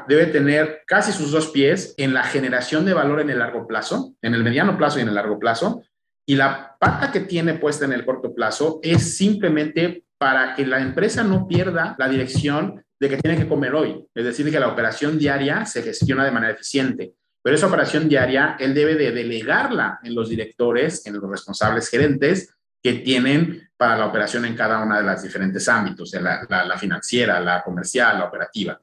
debe 0.08 0.26
tener 0.26 0.82
casi 0.86 1.12
sus 1.12 1.32
dos 1.32 1.48
pies 1.48 1.94
en 1.96 2.14
la 2.14 2.22
generación 2.22 2.84
de 2.84 2.94
valor 2.94 3.20
en 3.20 3.30
el 3.30 3.40
largo 3.40 3.66
plazo, 3.66 4.14
en 4.22 4.34
el 4.34 4.44
mediano 4.44 4.78
plazo 4.78 4.98
y 4.98 5.02
en 5.02 5.08
el 5.08 5.14
largo 5.14 5.38
plazo, 5.38 5.82
y 6.24 6.36
la 6.36 6.76
pata 6.78 7.10
que 7.10 7.20
tiene 7.20 7.54
puesta 7.54 7.84
en 7.84 7.92
el 7.92 8.04
corto 8.04 8.32
plazo 8.32 8.78
es 8.82 9.16
simplemente 9.16 10.04
para 10.16 10.54
que 10.54 10.64
la 10.64 10.80
empresa 10.80 11.24
no 11.24 11.48
pierda 11.48 11.96
la 11.98 12.08
dirección 12.08 12.84
de 13.00 13.08
que 13.08 13.16
tiene 13.16 13.36
que 13.36 13.48
comer 13.48 13.74
hoy, 13.74 14.06
es 14.14 14.24
decir, 14.24 14.48
que 14.50 14.60
la 14.60 14.68
operación 14.68 15.18
diaria 15.18 15.64
se 15.64 15.82
gestiona 15.82 16.24
de 16.24 16.30
manera 16.30 16.52
eficiente. 16.52 17.14
Pero 17.42 17.56
esa 17.56 17.66
operación 17.66 18.08
diaria, 18.08 18.56
él 18.58 18.74
debe 18.74 18.94
de 18.96 19.12
delegarla 19.12 20.00
en 20.02 20.14
los 20.14 20.28
directores, 20.28 21.06
en 21.06 21.14
los 21.14 21.30
responsables 21.30 21.88
gerentes 21.88 22.54
que 22.82 22.94
tienen 22.94 23.70
para 23.76 23.96
la 23.96 24.06
operación 24.06 24.44
en 24.44 24.54
cada 24.54 24.82
una 24.82 24.98
de 24.98 25.04
las 25.04 25.22
diferentes 25.22 25.68
ámbitos, 25.68 26.12
la, 26.14 26.46
la, 26.48 26.78
financiera, 26.78 27.40
la 27.40 27.62
comercial, 27.62 28.18
la 28.18 28.26
operativa. 28.26 28.80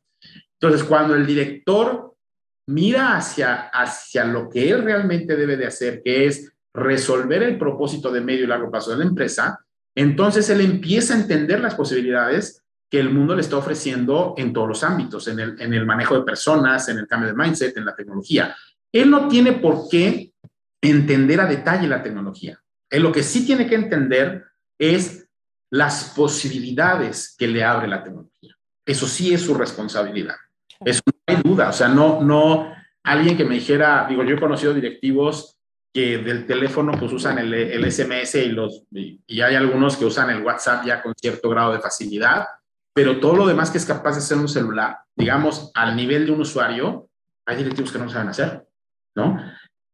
Entonces, 0.53 0.83
cuando 0.83 1.15
el 1.15 1.25
director 1.25 2.15
mira 2.67 3.15
hacia, 3.15 3.69
hacia 3.69 4.25
lo 4.25 4.49
que 4.49 4.69
él 4.71 4.83
realmente 4.83 5.35
debe 5.35 5.55
de 5.55 5.67
hacer, 5.67 6.01
que 6.03 6.25
es 6.25 6.51
resolver 6.73 7.43
el 7.43 7.57
propósito 7.57 8.11
de 8.11 8.21
medio 8.21 8.43
y 8.43 8.47
largo 8.47 8.69
plazo 8.69 8.91
de 8.91 8.97
la 8.97 9.05
empresa, 9.05 9.59
entonces 9.95 10.49
él 10.49 10.61
empieza 10.61 11.13
a 11.13 11.17
entender 11.17 11.59
las 11.59 11.75
posibilidades 11.75 12.63
que 12.89 12.99
el 12.99 13.09
mundo 13.09 13.35
le 13.35 13.41
está 13.41 13.57
ofreciendo 13.57 14.33
en 14.37 14.53
todos 14.53 14.67
los 14.67 14.83
ámbitos, 14.83 15.27
en 15.27 15.39
el, 15.39 15.61
en 15.61 15.73
el 15.73 15.85
manejo 15.85 16.15
de 16.15 16.23
personas, 16.23 16.87
en 16.89 16.99
el 16.99 17.07
cambio 17.07 17.29
de 17.29 17.35
mindset, 17.35 17.75
en 17.75 17.85
la 17.85 17.95
tecnología. 17.95 18.55
Él 18.91 19.09
no 19.09 19.27
tiene 19.27 19.53
por 19.53 19.89
qué 19.89 20.31
entender 20.81 21.41
a 21.41 21.45
detalle 21.47 21.87
la 21.87 22.01
tecnología. 22.01 22.59
Él 22.89 23.03
lo 23.03 23.11
que 23.11 23.23
sí 23.23 23.45
tiene 23.45 23.67
que 23.67 23.75
entender 23.75 24.45
es 24.79 25.27
las 25.69 26.13
posibilidades 26.15 27.35
que 27.37 27.47
le 27.47 27.63
abre 27.63 27.89
la 27.89 28.03
tecnología. 28.03 28.55
Eso 28.85 29.05
sí 29.05 29.33
es 29.33 29.41
su 29.41 29.53
responsabilidad. 29.53 30.35
Eso 30.85 31.01
no 31.05 31.13
hay 31.25 31.41
duda. 31.43 31.69
O 31.69 31.73
sea, 31.73 31.89
no, 31.89 32.21
no, 32.21 32.71
alguien 33.03 33.35
que 33.35 33.43
me 33.43 33.55
dijera, 33.55 34.05
digo, 34.07 34.23
yo 34.23 34.35
he 34.35 34.39
conocido 34.39 34.73
directivos 34.73 35.57
que 35.93 36.19
del 36.19 36.45
teléfono 36.45 36.93
pues 36.97 37.11
usan 37.11 37.39
el, 37.39 37.53
el 37.53 37.91
SMS 37.91 38.35
y, 38.35 38.49
los, 38.49 38.83
y 38.91 39.41
hay 39.41 39.55
algunos 39.55 39.97
que 39.97 40.05
usan 40.05 40.29
el 40.29 40.43
WhatsApp 40.43 40.85
ya 40.85 41.01
con 41.01 41.13
cierto 41.15 41.49
grado 41.49 41.73
de 41.73 41.79
facilidad 41.79 42.45
pero 42.97 43.19
todo 43.19 43.35
lo 43.35 43.45
demás 43.45 43.69
que 43.69 43.77
es 43.77 43.85
capaz 43.85 44.13
de 44.13 44.17
hacer 44.17 44.39
un 44.39 44.47
celular, 44.47 44.97
digamos, 45.15 45.69
al 45.75 45.95
nivel 45.95 46.25
de 46.25 46.31
un 46.31 46.41
usuario, 46.41 47.07
hay 47.45 47.57
directivos 47.57 47.91
que 47.91 47.99
no 47.99 48.09
saben 48.09 48.29
hacer, 48.29 48.65
¿no? 49.15 49.39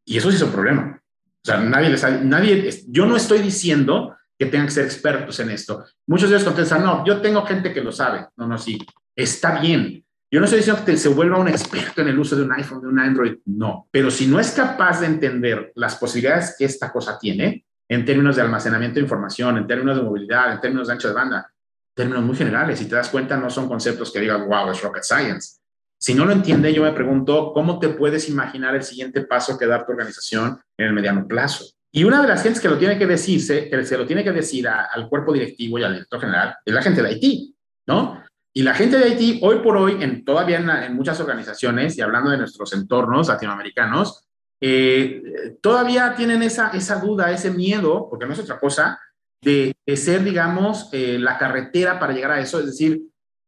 Y 0.06 0.16
eso 0.16 0.30
sí 0.30 0.38
es 0.38 0.42
un 0.42 0.54
problema. 0.54 1.02
O 1.02 1.46
sea, 1.46 1.60
nadie 1.60 1.90
les 1.90 2.02
nadie, 2.24 2.70
yo 2.88 3.06
no 3.06 3.18
estoy 3.18 3.40
diciendo 3.40 4.16
que 4.40 4.46
tengan 4.46 4.68
que 4.68 4.72
ser 4.72 4.86
expertos 4.86 5.38
en 5.42 5.50
esto. 5.50 5.84
Muchos 6.08 6.30
de 6.30 6.38
ellos 6.38 6.48
contestan, 6.48 6.82
no, 6.82 7.06
yo 7.06 7.20
tengo 7.20 7.46
gente 7.46 7.74
que 7.74 7.84
lo 7.84 7.92
sabe. 7.92 8.26
No, 8.38 8.48
no, 8.48 8.58
sí, 8.58 8.80
está 9.14 9.60
bien. 9.60 10.06
Yo 10.32 10.40
no 10.40 10.46
estoy 10.46 10.60
diciendo 10.60 10.86
que 10.86 10.96
se 10.96 11.10
vuelva 11.10 11.40
un 11.40 11.50
experto 11.50 12.04
en 12.04 12.08
el 12.08 12.18
uso 12.18 12.38
de 12.38 12.44
un 12.44 12.54
iPhone, 12.54 12.80
de 12.80 12.88
un 12.88 13.00
Android, 13.00 13.36
no. 13.48 13.90
Pero 13.92 14.12
si 14.12 14.28
no 14.28 14.40
es 14.40 14.52
capaz 14.52 15.02
de 15.02 15.08
entender 15.08 15.74
las 15.76 15.98
posibilidades 15.98 16.56
que 16.58 16.64
esta 16.64 16.90
cosa 16.90 17.20
tiene, 17.20 17.66
en 17.90 18.06
términos 18.06 18.38
de 18.38 18.44
almacenamiento 18.44 18.96
de 18.96 19.02
información, 19.02 19.58
en 19.58 19.68
términos 19.68 19.98
de 19.98 20.04
movilidad, 20.04 20.54
en 20.54 20.62
términos 20.62 20.88
de 20.88 20.94
ancho 20.94 21.10
de 21.10 21.14
banda, 21.14 21.53
términos 21.94 22.24
muy 22.24 22.36
generales. 22.36 22.80
Si 22.80 22.86
te 22.86 22.96
das 22.96 23.10
cuenta, 23.10 23.38
no 23.38 23.50
son 23.50 23.68
conceptos 23.68 24.12
que 24.12 24.20
digas, 24.20 24.46
wow, 24.46 24.72
es 24.72 24.82
rocket 24.82 25.04
science. 25.04 25.58
Si 25.98 26.14
no 26.14 26.26
lo 26.26 26.34
entiende, 26.34 26.74
yo 26.74 26.84
me 26.84 26.92
pregunto, 26.92 27.54
¿cómo 27.54 27.80
te 27.80 27.90
puedes 27.90 28.28
imaginar 28.28 28.76
el 28.76 28.84
siguiente 28.84 29.22
paso 29.22 29.58
que 29.58 29.66
dar 29.66 29.86
tu 29.86 29.94
organización 29.94 30.60
en 30.78 30.88
el 30.88 30.94
mediano 30.94 31.26
plazo? 31.28 31.66
Y 31.92 32.04
una 32.04 32.22
de 32.22 32.28
las 32.28 32.44
gentes 32.44 32.62
que 32.62 32.68
lo 32.68 32.78
tiene 32.78 32.98
que 32.98 33.06
decirse, 33.06 33.70
que 33.70 33.86
se 33.86 33.98
lo 33.98 34.06
tiene 34.06 34.24
que 34.24 34.32
decir 34.32 34.68
al 34.68 35.08
cuerpo 35.08 35.32
directivo 35.32 35.80
y 35.80 35.84
al 35.84 35.94
director 35.94 36.20
general, 36.20 36.56
es 36.66 36.74
la 36.74 36.82
gente 36.82 37.02
de 37.02 37.10
Haití, 37.10 37.56
¿no? 37.88 38.22
Y 38.52 38.64
la 38.64 38.74
gente 38.74 38.98
de 38.98 39.06
Haití, 39.06 39.40
hoy 39.44 39.60
por 39.60 39.78
hoy, 39.78 40.04
en, 40.04 40.26
todavía 40.26 40.58
en, 40.58 40.96
muchas 40.96 41.20
organizaciones, 41.20 41.98
y 41.98 42.02
hablando 42.02 42.32
de 42.32 42.38
nuestros 42.38 42.74
entornos 42.74 43.28
latinoamericanos, 43.28 44.26
eh, 44.60 45.56
todavía 45.62 46.16
tienen 46.16 46.44
esa, 46.44 46.70
esa 46.70 46.96
duda, 46.96 47.32
ese 47.32 47.52
miedo, 47.52 48.08
porque 48.10 48.26
no 48.26 48.34
es 48.34 48.40
otra 48.40 48.60
cosa, 48.60 49.00
de, 49.44 49.76
ser, 49.96 50.24
digamos, 50.24 50.90
eh, 50.92 51.18
la 51.20 51.38
carretera 51.38 52.00
para 52.00 52.14
llegar 52.14 52.32
a 52.32 52.40
eso. 52.40 52.60
Es 52.60 52.68
decir, 52.68 53.02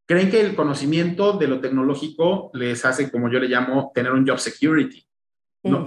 creen 0.08 0.30
que 0.30 0.42
el 0.42 0.56
conocimiento 0.56 1.34
de 1.34 1.48
lo 1.48 1.60
tecnológico 1.60 2.52
les 2.54 2.86
hace, 2.86 3.10
como 3.10 3.30
yo 3.30 3.40
le 3.40 3.48
llamo, 3.48 3.92
tener 3.94 4.12
un 4.12 4.28
job 4.28 4.40
security. 4.40 5.06
¿no? 5.64 5.86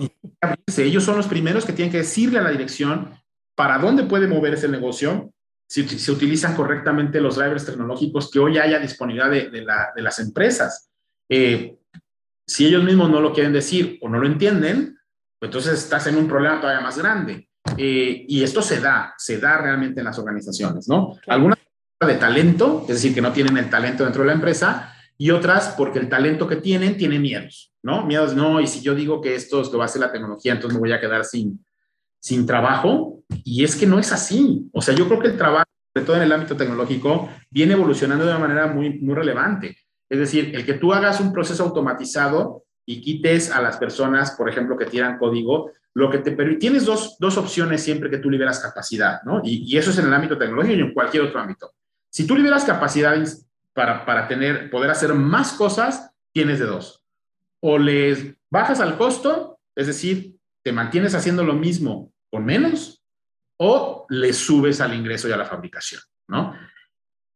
ellos 0.77 1.05
son 1.05 1.17
los 1.17 1.29
primeros 1.29 1.65
que 1.65 1.73
tienen 1.73 1.93
que 1.93 1.99
decirle 1.99 2.41
a 2.41 2.43
la 2.43 2.51
dirección 2.51 3.13
para 3.55 3.79
dónde 3.79 4.05
puede 4.05 4.27
mover 4.27 4.55
ese 4.55 4.69
negocio, 4.69 5.33
si 5.69 5.87
se 5.87 6.11
utilizan 6.11 6.57
correctamente 6.57 7.21
los 7.21 7.37
drivers 7.37 7.67
tecnológicos 7.67 8.31
que 8.31 8.39
hoy 8.39 8.59
haya 8.59 8.79
disponibilidad 8.79 9.31
de, 9.31 10.03
las 10.03 10.19
empresas. 10.19 10.91
Eh, 11.29 11.77
si 12.47 12.67
ellos 12.67 12.83
mismos 12.83 13.11
no 13.11 13.21
lo 13.21 13.33
quieren 13.33 13.53
decir 13.53 13.99
o 14.01 14.09
no 14.09 14.19
lo 14.19 14.27
entienden, 14.27 14.99
pues 15.39 15.49
entonces 15.49 15.75
estás 15.75 16.07
en 16.07 16.17
un 16.17 16.27
problema 16.27 16.61
todavía 16.61 16.81
más 16.81 16.99
grande. 16.99 17.48
Eh, 17.77 18.25
y 18.29 18.43
esto 18.43 18.63
se 18.63 18.81
da, 18.81 19.15
se 19.19 19.39
da 19.39 19.59
realmente 19.59 20.01
en 20.01 20.07
las 20.07 20.19
organizaciones, 20.19 20.89
¿no? 20.89 21.17
Algunas 21.27 21.59
de 22.07 22.15
talento, 22.15 22.83
es 22.83 22.95
decir, 22.95 23.15
que 23.15 23.21
no 23.21 23.33
tienen 23.33 23.57
el 23.57 23.69
talento 23.69 24.05
dentro 24.05 24.23
de 24.23 24.29
la 24.29 24.35
empresa, 24.35 24.95
y 25.17 25.33
otras 25.33 25.75
porque 25.77 25.99
el 25.99 26.09
talento 26.09 26.47
que 26.47 26.57
tienen 26.57 26.97
tiene 26.97 27.19
miedos, 27.19 27.75
¿no? 27.83 28.07
Miedos, 28.07 28.37
no, 28.37 28.61
y 28.61 28.69
si 28.69 28.81
yo 28.83 28.95
digo 28.95 29.21
que 29.21 29.35
esto 29.35 29.61
es 29.61 29.73
lo 29.73 29.79
va 29.79 29.85
a 29.85 29.87
hacer 29.87 30.01
la 30.01 30.13
tecnología, 30.13 30.53
entonces 30.53 30.75
me 30.75 30.81
voy 30.81 30.93
a 30.93 31.01
quedar 31.01 31.25
sin, 31.25 31.65
sin 32.21 32.47
trabajo, 32.47 33.25
y 33.45 33.65
es 33.65 33.75
que 33.75 33.87
no 33.87 33.99
es 33.99 34.13
así. 34.13 34.69
O 34.73 34.81
sea, 34.81 34.95
yo 34.95 35.09
creo 35.09 35.19
que 35.19 35.29
el 35.29 35.37
trabajo, 35.37 35.67
sobre 35.93 36.07
todo 36.07 36.17
en 36.17 36.23
el 36.23 36.33
ámbito 36.33 36.57
tecnológico, 36.57 37.29
viene 37.51 37.73
evolucionando 37.73 38.25
de 38.25 38.31
una 38.31 38.41
manera 38.41 38.69
muy, 38.69 38.99
muy 39.01 39.15
relevante. 39.15 39.77
Es 40.09 40.19
decir, 40.19 40.53
el 40.55 40.65
que 40.65 40.75
tú 40.75 40.93
hagas 40.93 41.21
un 41.21 41.33
proceso 41.33 41.65
automatizado 41.65 42.65
y 42.87 43.03
quites 43.03 43.51
a 43.51 43.61
las 43.61 43.77
personas, 43.77 44.31
por 44.31 44.49
ejemplo, 44.49 44.77
que 44.77 44.87
tiran 44.87 45.19
código, 45.19 45.73
lo 45.95 46.11
que 46.11 46.19
te 46.19 46.33
permite, 46.33 46.61
tienes 46.61 46.85
dos, 46.85 47.17
dos, 47.19 47.37
opciones 47.37 47.83
siempre 47.83 48.11
que 48.11 48.19
tú 48.19 48.31
liberas 48.31 48.61
capacidad, 48.61 49.23
¿no? 49.25 49.41
Y, 49.43 49.77
eso 49.77 49.91
es 49.91 49.99
en 49.99 50.07
el 50.07 50.15
ámbito 50.15 50.39
tecnológico 50.39 50.75
y 50.77 50.81
en 50.81 50.95
cualquier 50.95 51.25
otro 51.25 51.41
ámbito. 51.41 51.73
Si 52.09 52.27
tú 52.27 52.37
liberas 52.37 52.65
capacidades 52.65 53.47
para, 53.73 54.05
para 54.07 54.29
tener, 54.29 54.71
poder 54.71 54.91
hacer 54.91 55.15
más 55.15 55.53
cosas, 55.53 56.11
tienes 56.33 56.59
de 56.59 56.67
dos. 56.67 57.05
O 57.61 57.79
les 57.79 58.35
bajas 58.51 58.81
al 58.81 58.97
costo, 58.97 59.59
es 59.75 59.87
decir, 59.87 60.37
te 60.63 60.73
mantienes 60.73 61.15
haciendo 61.15 61.43
lo 61.45 61.55
mismo 61.55 62.13
con 62.31 62.45
menos, 62.45 63.03
o 63.57 64.07
le 64.09 64.33
subes 64.33 64.81
al 64.81 64.95
ingreso 64.95 65.29
y 65.29 65.33
a 65.33 65.37
la 65.37 65.45
fabricación, 65.45 66.01
¿no? 66.29 66.55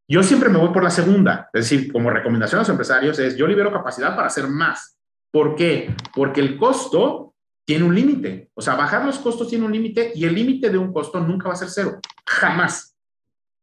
Yo 0.08 0.22
siempre 0.22 0.48
me 0.48 0.58
voy 0.58 0.68
por 0.72 0.84
la 0.84 0.90
segunda, 0.90 1.48
es 1.52 1.70
decir, 1.70 1.92
como 1.92 2.10
recomendación 2.10 2.58
a 2.58 2.62
los 2.62 2.68
empresarios 2.68 3.18
es, 3.18 3.36
yo 3.36 3.46
libero 3.46 3.72
capacidad 3.72 4.14
para 4.14 4.26
hacer 4.26 4.46
más. 4.46 4.98
¿Por 5.30 5.56
qué? 5.56 5.94
Porque 6.14 6.40
el 6.40 6.58
costo 6.58 7.31
tiene 7.64 7.84
un 7.84 7.94
límite. 7.94 8.50
O 8.54 8.60
sea, 8.60 8.74
bajar 8.74 9.04
los 9.04 9.18
costos 9.18 9.48
tiene 9.48 9.64
un 9.64 9.72
límite 9.72 10.12
y 10.14 10.24
el 10.24 10.34
límite 10.34 10.70
de 10.70 10.78
un 10.78 10.92
costo 10.92 11.20
nunca 11.20 11.48
va 11.48 11.54
a 11.54 11.56
ser 11.56 11.70
cero. 11.70 12.00
Jamás. 12.26 12.96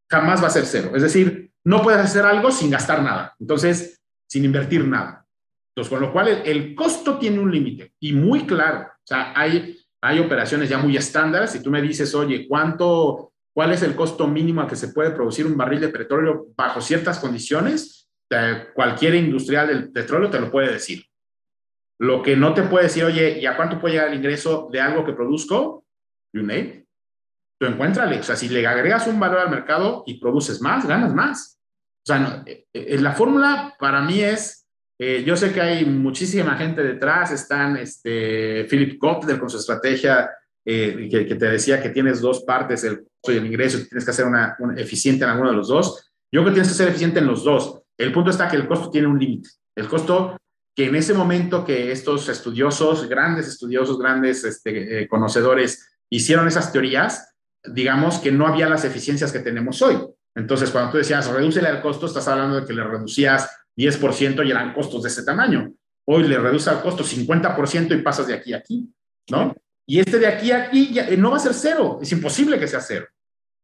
jamás 0.09 0.41
va 0.41 0.47
a 0.47 0.51
ser 0.51 0.65
cero. 0.65 0.91
Es 0.95 1.01
decir, 1.01 1.51
no 1.63 1.81
puedes 1.81 2.01
hacer 2.01 2.25
algo 2.25 2.51
sin 2.51 2.71
gastar 2.71 3.03
nada. 3.03 3.35
Entonces, 3.39 4.01
sin 4.27 4.45
invertir 4.45 4.85
nada. 4.85 5.25
Entonces, 5.69 5.89
con 5.89 6.01
lo 6.01 6.11
cual 6.11 6.27
el, 6.45 6.75
costo 6.75 7.17
tiene 7.17 7.39
un 7.39 7.51
límite 7.51 7.93
y 7.99 8.13
muy 8.13 8.45
claro. 8.45 8.87
O 8.87 9.05
sea, 9.05 9.33
hay, 9.35 9.77
hay 10.01 10.19
operaciones 10.19 10.69
ya 10.69 10.77
muy 10.77 10.97
estándares. 10.97 11.51
Si 11.51 11.61
tú 11.61 11.69
me 11.69 11.81
dices, 11.81 12.13
oye, 12.15 12.47
¿cuánto, 12.47 13.33
cuál 13.53 13.71
es 13.73 13.83
el 13.83 13.95
costo 13.95 14.27
mínimo 14.27 14.61
a 14.61 14.67
que 14.67 14.75
se 14.75 14.89
puede 14.89 15.11
producir 15.11 15.45
un 15.45 15.57
barril 15.57 15.81
de 15.81 15.89
petróleo 15.89 16.47
bajo 16.55 16.81
ciertas 16.81 17.19
condiciones? 17.19 17.95
cualquier 18.75 19.15
industrial 19.15 19.67
del 19.67 19.91
petróleo 19.91 20.29
te 20.29 20.39
lo 20.39 20.51
puede 20.51 20.73
decir. 20.73 21.03
Lo 21.99 22.23
que 22.23 22.37
no 22.37 22.53
te 22.53 22.63
puede 22.63 22.85
decir, 22.85 23.03
oye, 23.03 23.39
¿y 23.39 23.45
a 23.45 23.57
cuánto 23.57 23.79
puede 23.79 23.95
llegar 23.95 24.09
el 24.09 24.17
ingreso 24.17 24.69
de 24.71 24.79
algo 24.79 25.05
que 25.05 25.13
produzco? 25.13 25.85
You 26.33 26.41
name. 26.41 26.85
Tú 27.59 27.65
encuéntrale. 27.65 28.19
O 28.19 28.23
sea, 28.23 28.37
si 28.37 28.47
le 28.47 28.65
agregas 28.65 29.07
un 29.07 29.19
valor 29.19 29.39
al 29.39 29.49
mercado 29.49 30.03
y 30.07 30.19
produces 30.19 30.61
más, 30.61 30.87
ganas 30.87 31.13
más. 31.13 31.59
O 32.03 32.05
sea, 32.05 32.43
eh, 32.45 32.65
eh, 32.73 32.97
la 32.99 33.11
fórmula 33.11 33.75
para 33.77 34.01
mí 34.01 34.21
es, 34.21 34.65
eh, 34.97 35.23
yo 35.25 35.35
sé 35.35 35.51
que 35.51 35.59
hay 35.59 35.85
muchísima 35.85 36.55
gente 36.55 36.81
detrás, 36.81 37.31
están 37.31 37.75
este, 37.75 38.65
Philip 38.69 38.97
Kotler 38.97 39.37
con 39.37 39.49
su 39.49 39.57
estrategia 39.57 40.31
que, 40.63 41.25
que, 41.27 41.35
te 41.35 41.45
decía 41.49 41.81
que 41.81 41.89
tienes 41.89 42.21
dos 42.21 42.43
partes, 42.43 42.83
el 42.83 42.99
costo 42.99 43.33
y 43.33 43.37
el 43.37 43.45
ingreso, 43.47 43.79
y 43.79 43.89
tienes 43.89 44.05
que 44.05 44.13
ser 44.13 44.25
una, 44.25 44.55
eficiente 44.77 45.23
en 45.23 45.31
alguno 45.31 45.49
de 45.49 45.55
los 45.55 45.67
dos. 45.67 46.11
Yo 46.31 46.41
creo 46.41 46.45
que 46.45 46.51
tienes 46.51 46.67
que 46.69 46.77
ser 46.77 46.89
eficiente 46.89 47.19
en 47.19 47.25
los 47.25 47.43
dos. 47.43 47.81
El 47.97 48.13
punto 48.13 48.29
está 48.29 48.47
que 48.47 48.55
el 48.55 48.67
costo 48.67 48.91
tiene 48.91 49.07
un 49.07 49.17
límite. 49.17 49.49
El 49.75 49.87
costo 49.87 50.37
que 50.79 50.85
en 50.85 50.95
ese 50.95 51.13
momento 51.13 51.65
que 51.65 51.91
estos 51.91 52.29
estudiosos, 52.29 53.09
grandes 53.09 53.49
estudiosos, 53.49 53.99
grandes 53.99 54.45
este, 54.45 55.09
conocedores, 55.09 55.91
hicieron 56.09 56.47
esas 56.47 56.71
teorías, 56.71 57.35
digamos 57.65 58.19
que 58.19 58.31
no 58.31 58.47
había 58.47 58.69
las 58.69 58.85
eficiencias 58.85 59.33
que 59.33 59.39
tenemos 59.39 59.81
hoy. 59.81 59.97
Entonces, 60.33 60.69
cuando 60.69 60.91
tú 60.91 60.97
decías, 60.97 61.27
reduce 61.27 61.59
el 61.59 61.81
costo, 61.81 62.05
estás 62.05 62.29
hablando 62.29 62.61
de 62.61 62.65
que 62.65 62.71
le 62.71 62.85
reducías 62.85 63.49
10% 63.75 64.47
y 64.47 64.51
eran 64.51 64.73
costos 64.73 65.03
de 65.03 65.09
ese 65.09 65.23
tamaño. 65.23 65.69
Hoy 66.05 66.23
le 66.23 66.37
reduce 66.37 66.69
el 66.69 66.79
costo 66.79 67.03
50% 67.03 67.99
y 67.99 68.01
pasas 68.01 68.27
de 68.27 68.35
aquí 68.35 68.53
a 68.53 68.59
aquí, 68.59 68.89
¿no? 69.31 69.53
Y 69.85 69.99
este 69.99 70.17
de 70.17 70.27
aquí 70.27 70.53
a 70.53 70.63
aquí 70.63 70.93
ya, 70.93 71.09
eh, 71.09 71.17
no 71.17 71.31
va 71.31 71.35
a 71.35 71.41
ser 71.41 71.55
cero, 71.55 71.99
es 72.01 72.09
imposible 72.13 72.57
que 72.57 72.69
sea 72.69 72.79
cero. 72.79 73.05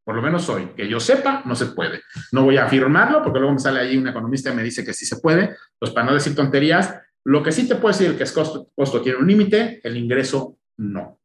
Por 0.03 0.15
lo 0.15 0.21
menos 0.21 0.49
hoy, 0.49 0.67
que 0.75 0.87
yo 0.87 0.99
sepa, 0.99 1.43
no 1.45 1.55
se 1.55 1.67
puede. 1.67 2.01
No 2.33 2.43
voy 2.43 2.57
a 2.57 2.65
afirmarlo 2.65 3.23
porque 3.23 3.39
luego 3.39 3.53
me 3.53 3.59
sale 3.59 3.79
ahí 3.79 3.95
un 3.95 4.07
economista 4.09 4.51
y 4.51 4.55
me 4.55 4.63
dice 4.63 4.83
que 4.83 4.93
sí 4.93 5.05
se 5.05 5.15
puede. 5.15 5.55
Pues 5.79 5.91
para 5.91 6.05
no 6.05 6.13
decir 6.13 6.35
tonterías, 6.35 6.93
lo 7.25 7.41
que 7.41 7.51
sí 7.51 7.67
te 7.67 7.75
puedo 7.75 7.97
decir 7.97 8.15
que 8.17 8.23
es 8.23 8.31
costo, 8.31 9.01
tiene 9.01 9.17
un 9.17 9.27
límite, 9.27 9.81
el 9.83 9.97
ingreso 9.97 10.59
no. 10.77 11.19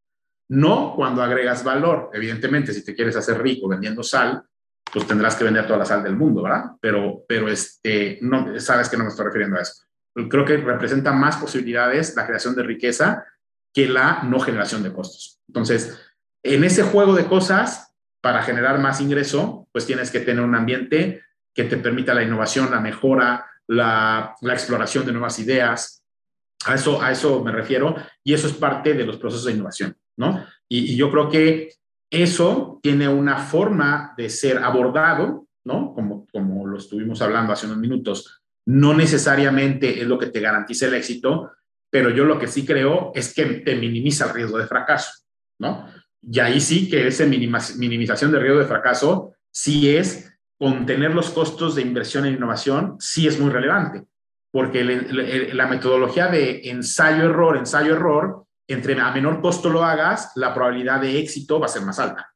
No 0.49 0.95
cuando 0.97 1.23
agregas 1.23 1.63
valor. 1.63 2.11
Evidentemente, 2.13 2.73
si 2.73 2.85
te 2.85 2.95
quieres 2.95 3.17
hacer 3.17 3.41
rico 3.41 3.69
vendiendo 3.69 4.03
sal, 4.03 4.43
pues 4.93 5.07
tendrás 5.07 5.37
que 5.37 5.45
vender 5.45 5.67
toda 5.67 5.79
la 5.79 5.85
sal 5.85 6.03
del 6.03 6.17
mundo, 6.17 6.43
¿verdad? 6.43 6.73
Pero, 6.81 7.25
pero 7.29 7.49
este, 7.49 8.19
no, 8.23 8.59
sabes 8.59 8.89
que 8.89 8.97
no 8.97 9.05
me 9.05 9.11
estoy 9.11 9.27
refiriendo 9.27 9.57
a 9.57 9.61
eso. 9.61 9.85
Creo 10.29 10.45
que 10.45 10.57
representa 10.57 11.13
más 11.13 11.37
posibilidades 11.37 12.17
la 12.17 12.27
creación 12.27 12.57
de 12.57 12.63
riqueza 12.63 13.25
que 13.73 13.87
la 13.87 14.23
no 14.25 14.41
generación 14.41 14.83
de 14.83 14.93
costos. 14.93 15.41
Entonces, 15.49 16.01
en 16.43 16.65
ese 16.65 16.83
juego 16.83 17.15
de 17.15 17.27
cosas, 17.27 17.95
para 18.23 18.43
generar 18.43 18.79
más 18.79 19.01
ingreso, 19.01 19.69
pues 19.71 19.87
tienes 19.87 20.11
que 20.11 20.21
tener 20.21 20.43
un 20.43 20.55
ambiente 20.55 21.23
que 21.55 21.65
te 21.65 21.77
permita 21.77 22.15
la 22.15 22.23
innovación, 22.23 22.71
la 22.71 22.81
mejora, 22.81 23.50
la, 23.71 24.35
exploración 24.43 25.07
de 25.07 25.13
nuevas 25.13 25.39
ideas. 25.39 26.03
A 26.67 26.75
eso, 26.75 27.01
a 27.01 27.11
eso 27.11 27.43
me 27.43 27.53
refiero 27.53 27.97
y 28.23 28.35
eso 28.35 28.47
es 28.47 28.53
parte 28.53 28.93
de 28.93 29.07
los 29.07 29.17
procesos 29.17 29.47
de 29.47 29.53
innovación. 29.53 29.97
¿no? 30.17 30.45
Y, 30.69 30.97
yo 30.97 31.11
creo 31.11 31.31
que 31.31 31.73
eso 32.11 32.81
tiene 32.83 33.09
una 33.09 33.39
forma 33.39 34.13
de 34.17 34.29
ser 34.29 34.59
abordado, 34.59 35.47
¿no? 35.65 35.95
Como, 35.95 36.27
como 36.33 36.67
lo 36.67 36.77
estuvimos 36.77 37.23
hablando 37.23 37.53
hace 37.53 37.67
unos 37.67 37.79
minutos, 37.79 38.43
no 38.67 38.93
necesariamente 38.93 40.01
es 40.01 40.07
lo 40.07 40.19
que 40.19 40.27
te 40.27 40.41
garantiza 40.41 40.87
el 40.87 40.95
éxito, 40.95 41.53
pero 41.89 42.11
yo 42.11 42.25
lo 42.25 42.39
que 42.39 42.49
sí 42.49 42.67
creo 42.67 43.13
es 43.15 43.33
que 43.33 43.45
te 43.45 43.77
minimiza 43.77 44.27
el 44.27 44.35
riesgo 44.35 44.59
de 44.59 44.67
fracaso, 44.67 45.13
¿no? 45.59 45.87
Y 46.23 46.41
ahí 46.41 46.61
sí 46.61 46.91
que 46.91 47.07
esa 47.07 47.25
minimización 47.25 48.33
de 48.33 48.39
riesgo 48.41 48.59
de 48.59 48.67
fracaso 48.67 49.33
sí 49.51 49.89
es 49.89 50.30
contener 50.61 51.15
los 51.15 51.31
costos 51.31 51.75
de 51.75 51.81
inversión 51.81 52.27
en 52.27 52.35
innovación, 52.35 52.97
sí 53.01 53.27
es 53.27 53.41
muy 53.41 53.49
relevante, 53.49 54.05
porque 54.53 54.85
la 54.85 55.67
metodología 55.67 56.29
de 56.29 56.69
ensayo-error, 56.69 57.57
ensayo-error, 57.57 58.45
entre 58.69 59.01
a 59.01 59.11
menor 59.11 59.41
costo 59.41 59.71
lo 59.71 59.83
hagas, 59.83 60.33
la 60.37 60.53
probabilidad 60.53 61.01
de 61.01 61.19
éxito 61.19 61.59
va 61.59 61.65
a 61.65 61.71
ser 61.71 61.81
más 61.81 61.99
alta. 61.99 62.31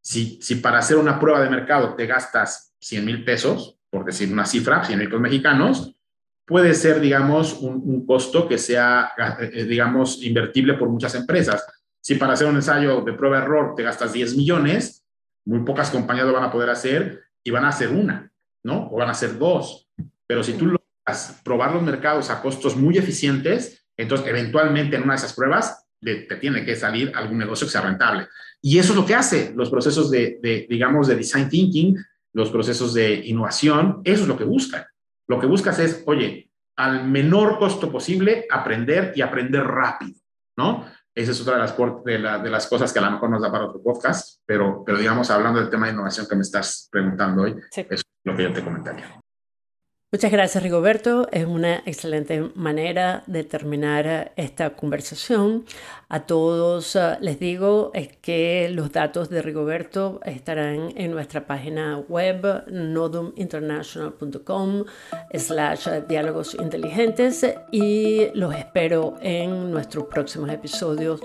Si, 0.00 0.38
si 0.40 0.56
para 0.56 0.78
hacer 0.78 0.98
una 0.98 1.18
prueba 1.18 1.40
de 1.40 1.50
mercado 1.50 1.96
te 1.96 2.06
gastas 2.06 2.72
100 2.78 3.04
mil 3.04 3.24
pesos, 3.24 3.76
por 3.90 4.04
decir 4.04 4.32
una 4.32 4.46
cifra, 4.46 4.84
100 4.84 4.96
mil 4.96 5.08
pesos 5.08 5.20
mexicanos, 5.20 5.96
puede 6.46 6.74
ser, 6.74 7.00
digamos, 7.00 7.54
un, 7.54 8.06
costo 8.06 8.46
que 8.46 8.56
sea, 8.56 9.10
eh, 9.40 9.64
digamos, 9.64 10.22
invertible 10.22 10.74
por 10.74 10.88
muchas 10.88 11.16
empresas. 11.16 11.66
Si 12.00 12.14
para 12.14 12.34
hacer 12.34 12.46
un 12.46 12.54
ensayo 12.54 13.00
de 13.00 13.14
prueba-error 13.14 13.74
te 13.74 13.82
gastas 13.82 14.12
10 14.12 14.36
millones, 14.36 15.04
muy 15.44 15.64
pocas 15.64 15.90
compañías 15.90 16.26
lo 16.26 16.34
van 16.34 16.44
a 16.44 16.52
poder 16.52 16.70
hacer 16.70 17.23
y 17.44 17.50
van 17.50 17.64
a 17.64 17.68
hacer 17.68 17.90
una, 17.90 18.32
¿no? 18.64 18.88
O 18.90 18.96
van 18.96 19.08
a 19.08 19.12
hacer 19.12 19.38
dos. 19.38 19.88
Pero 20.26 20.42
si 20.42 20.54
tú 20.54 20.66
logras 20.66 21.40
probar 21.44 21.74
los 21.74 21.82
mercados 21.82 22.30
a 22.30 22.40
costos 22.40 22.74
muy 22.74 22.96
eficientes, 22.96 23.86
entonces, 23.96 24.26
eventualmente 24.26 24.96
en 24.96 25.02
una 25.02 25.12
de 25.12 25.18
esas 25.18 25.34
pruebas 25.34 25.86
te 26.00 26.36
tiene 26.36 26.64
que 26.64 26.76
salir 26.76 27.12
algún 27.14 27.38
negocio 27.38 27.66
que 27.66 27.72
sea 27.72 27.80
rentable. 27.80 28.26
Y 28.60 28.78
eso 28.78 28.92
es 28.92 28.98
lo 28.98 29.06
que 29.06 29.14
hace 29.14 29.52
los 29.54 29.70
procesos 29.70 30.10
de, 30.10 30.66
digamos, 30.68 31.06
de 31.06 31.16
design 31.16 31.48
thinking, 31.48 31.96
los 32.32 32.50
procesos 32.50 32.92
de 32.94 33.14
innovación, 33.26 34.00
eso 34.04 34.22
es 34.22 34.28
lo 34.28 34.36
que 34.36 34.44
buscan. 34.44 34.84
Lo 35.28 35.40
que 35.40 35.46
buscas 35.46 35.78
es, 35.78 36.02
oye, 36.06 36.50
al 36.76 37.08
menor 37.08 37.58
costo 37.58 37.90
posible, 37.90 38.46
aprender 38.50 39.12
y 39.14 39.22
aprender 39.22 39.62
rápido, 39.64 40.18
¿no? 40.56 40.86
Esa 41.14 41.30
es 41.30 41.40
otra 41.40 41.54
de 41.54 42.18
las, 42.18 42.42
de, 42.42 42.50
las 42.50 42.66
cosas 42.66 42.92
que 42.92 42.98
a 42.98 43.02
lo 43.02 43.10
mejor 43.12 43.30
nos 43.30 43.40
da 43.40 43.50
para 43.50 43.66
otro 43.66 43.80
podcast, 43.80 44.40
pero, 44.44 44.82
pero 44.84 44.98
digamos, 44.98 45.30
hablando 45.30 45.60
del 45.60 45.70
tema 45.70 45.86
de 45.86 45.92
innovación 45.92 46.26
que 46.28 46.34
me 46.34 46.42
estás 46.42 46.88
preguntando 46.90 47.42
hoy, 47.42 47.54
es 47.76 48.02
lo 48.24 48.36
que 48.36 48.42
yo 48.42 48.52
te 48.52 48.64
comentaría. 48.64 49.23
Muchas 50.14 50.30
gracias 50.30 50.62
Rigoberto, 50.62 51.26
es 51.32 51.44
una 51.44 51.82
excelente 51.86 52.52
manera 52.54 53.24
de 53.26 53.42
terminar 53.42 54.30
esta 54.36 54.76
conversación. 54.76 55.64
A 56.08 56.20
todos 56.20 56.94
eh, 56.94 57.16
les 57.20 57.40
digo 57.40 57.90
que 58.22 58.68
los 58.70 58.92
datos 58.92 59.28
de 59.28 59.42
Rigoberto 59.42 60.20
estarán 60.24 60.92
en 60.94 61.10
nuestra 61.10 61.48
página 61.48 61.98
web 62.08 62.62
noduminternational.com 62.68 64.84
slash 65.36 65.88
diálogos 66.06 66.54
inteligentes 66.54 67.44
y 67.72 68.28
los 68.34 68.54
espero 68.54 69.16
en 69.20 69.72
nuestros 69.72 70.04
próximos 70.04 70.48
episodios 70.50 71.22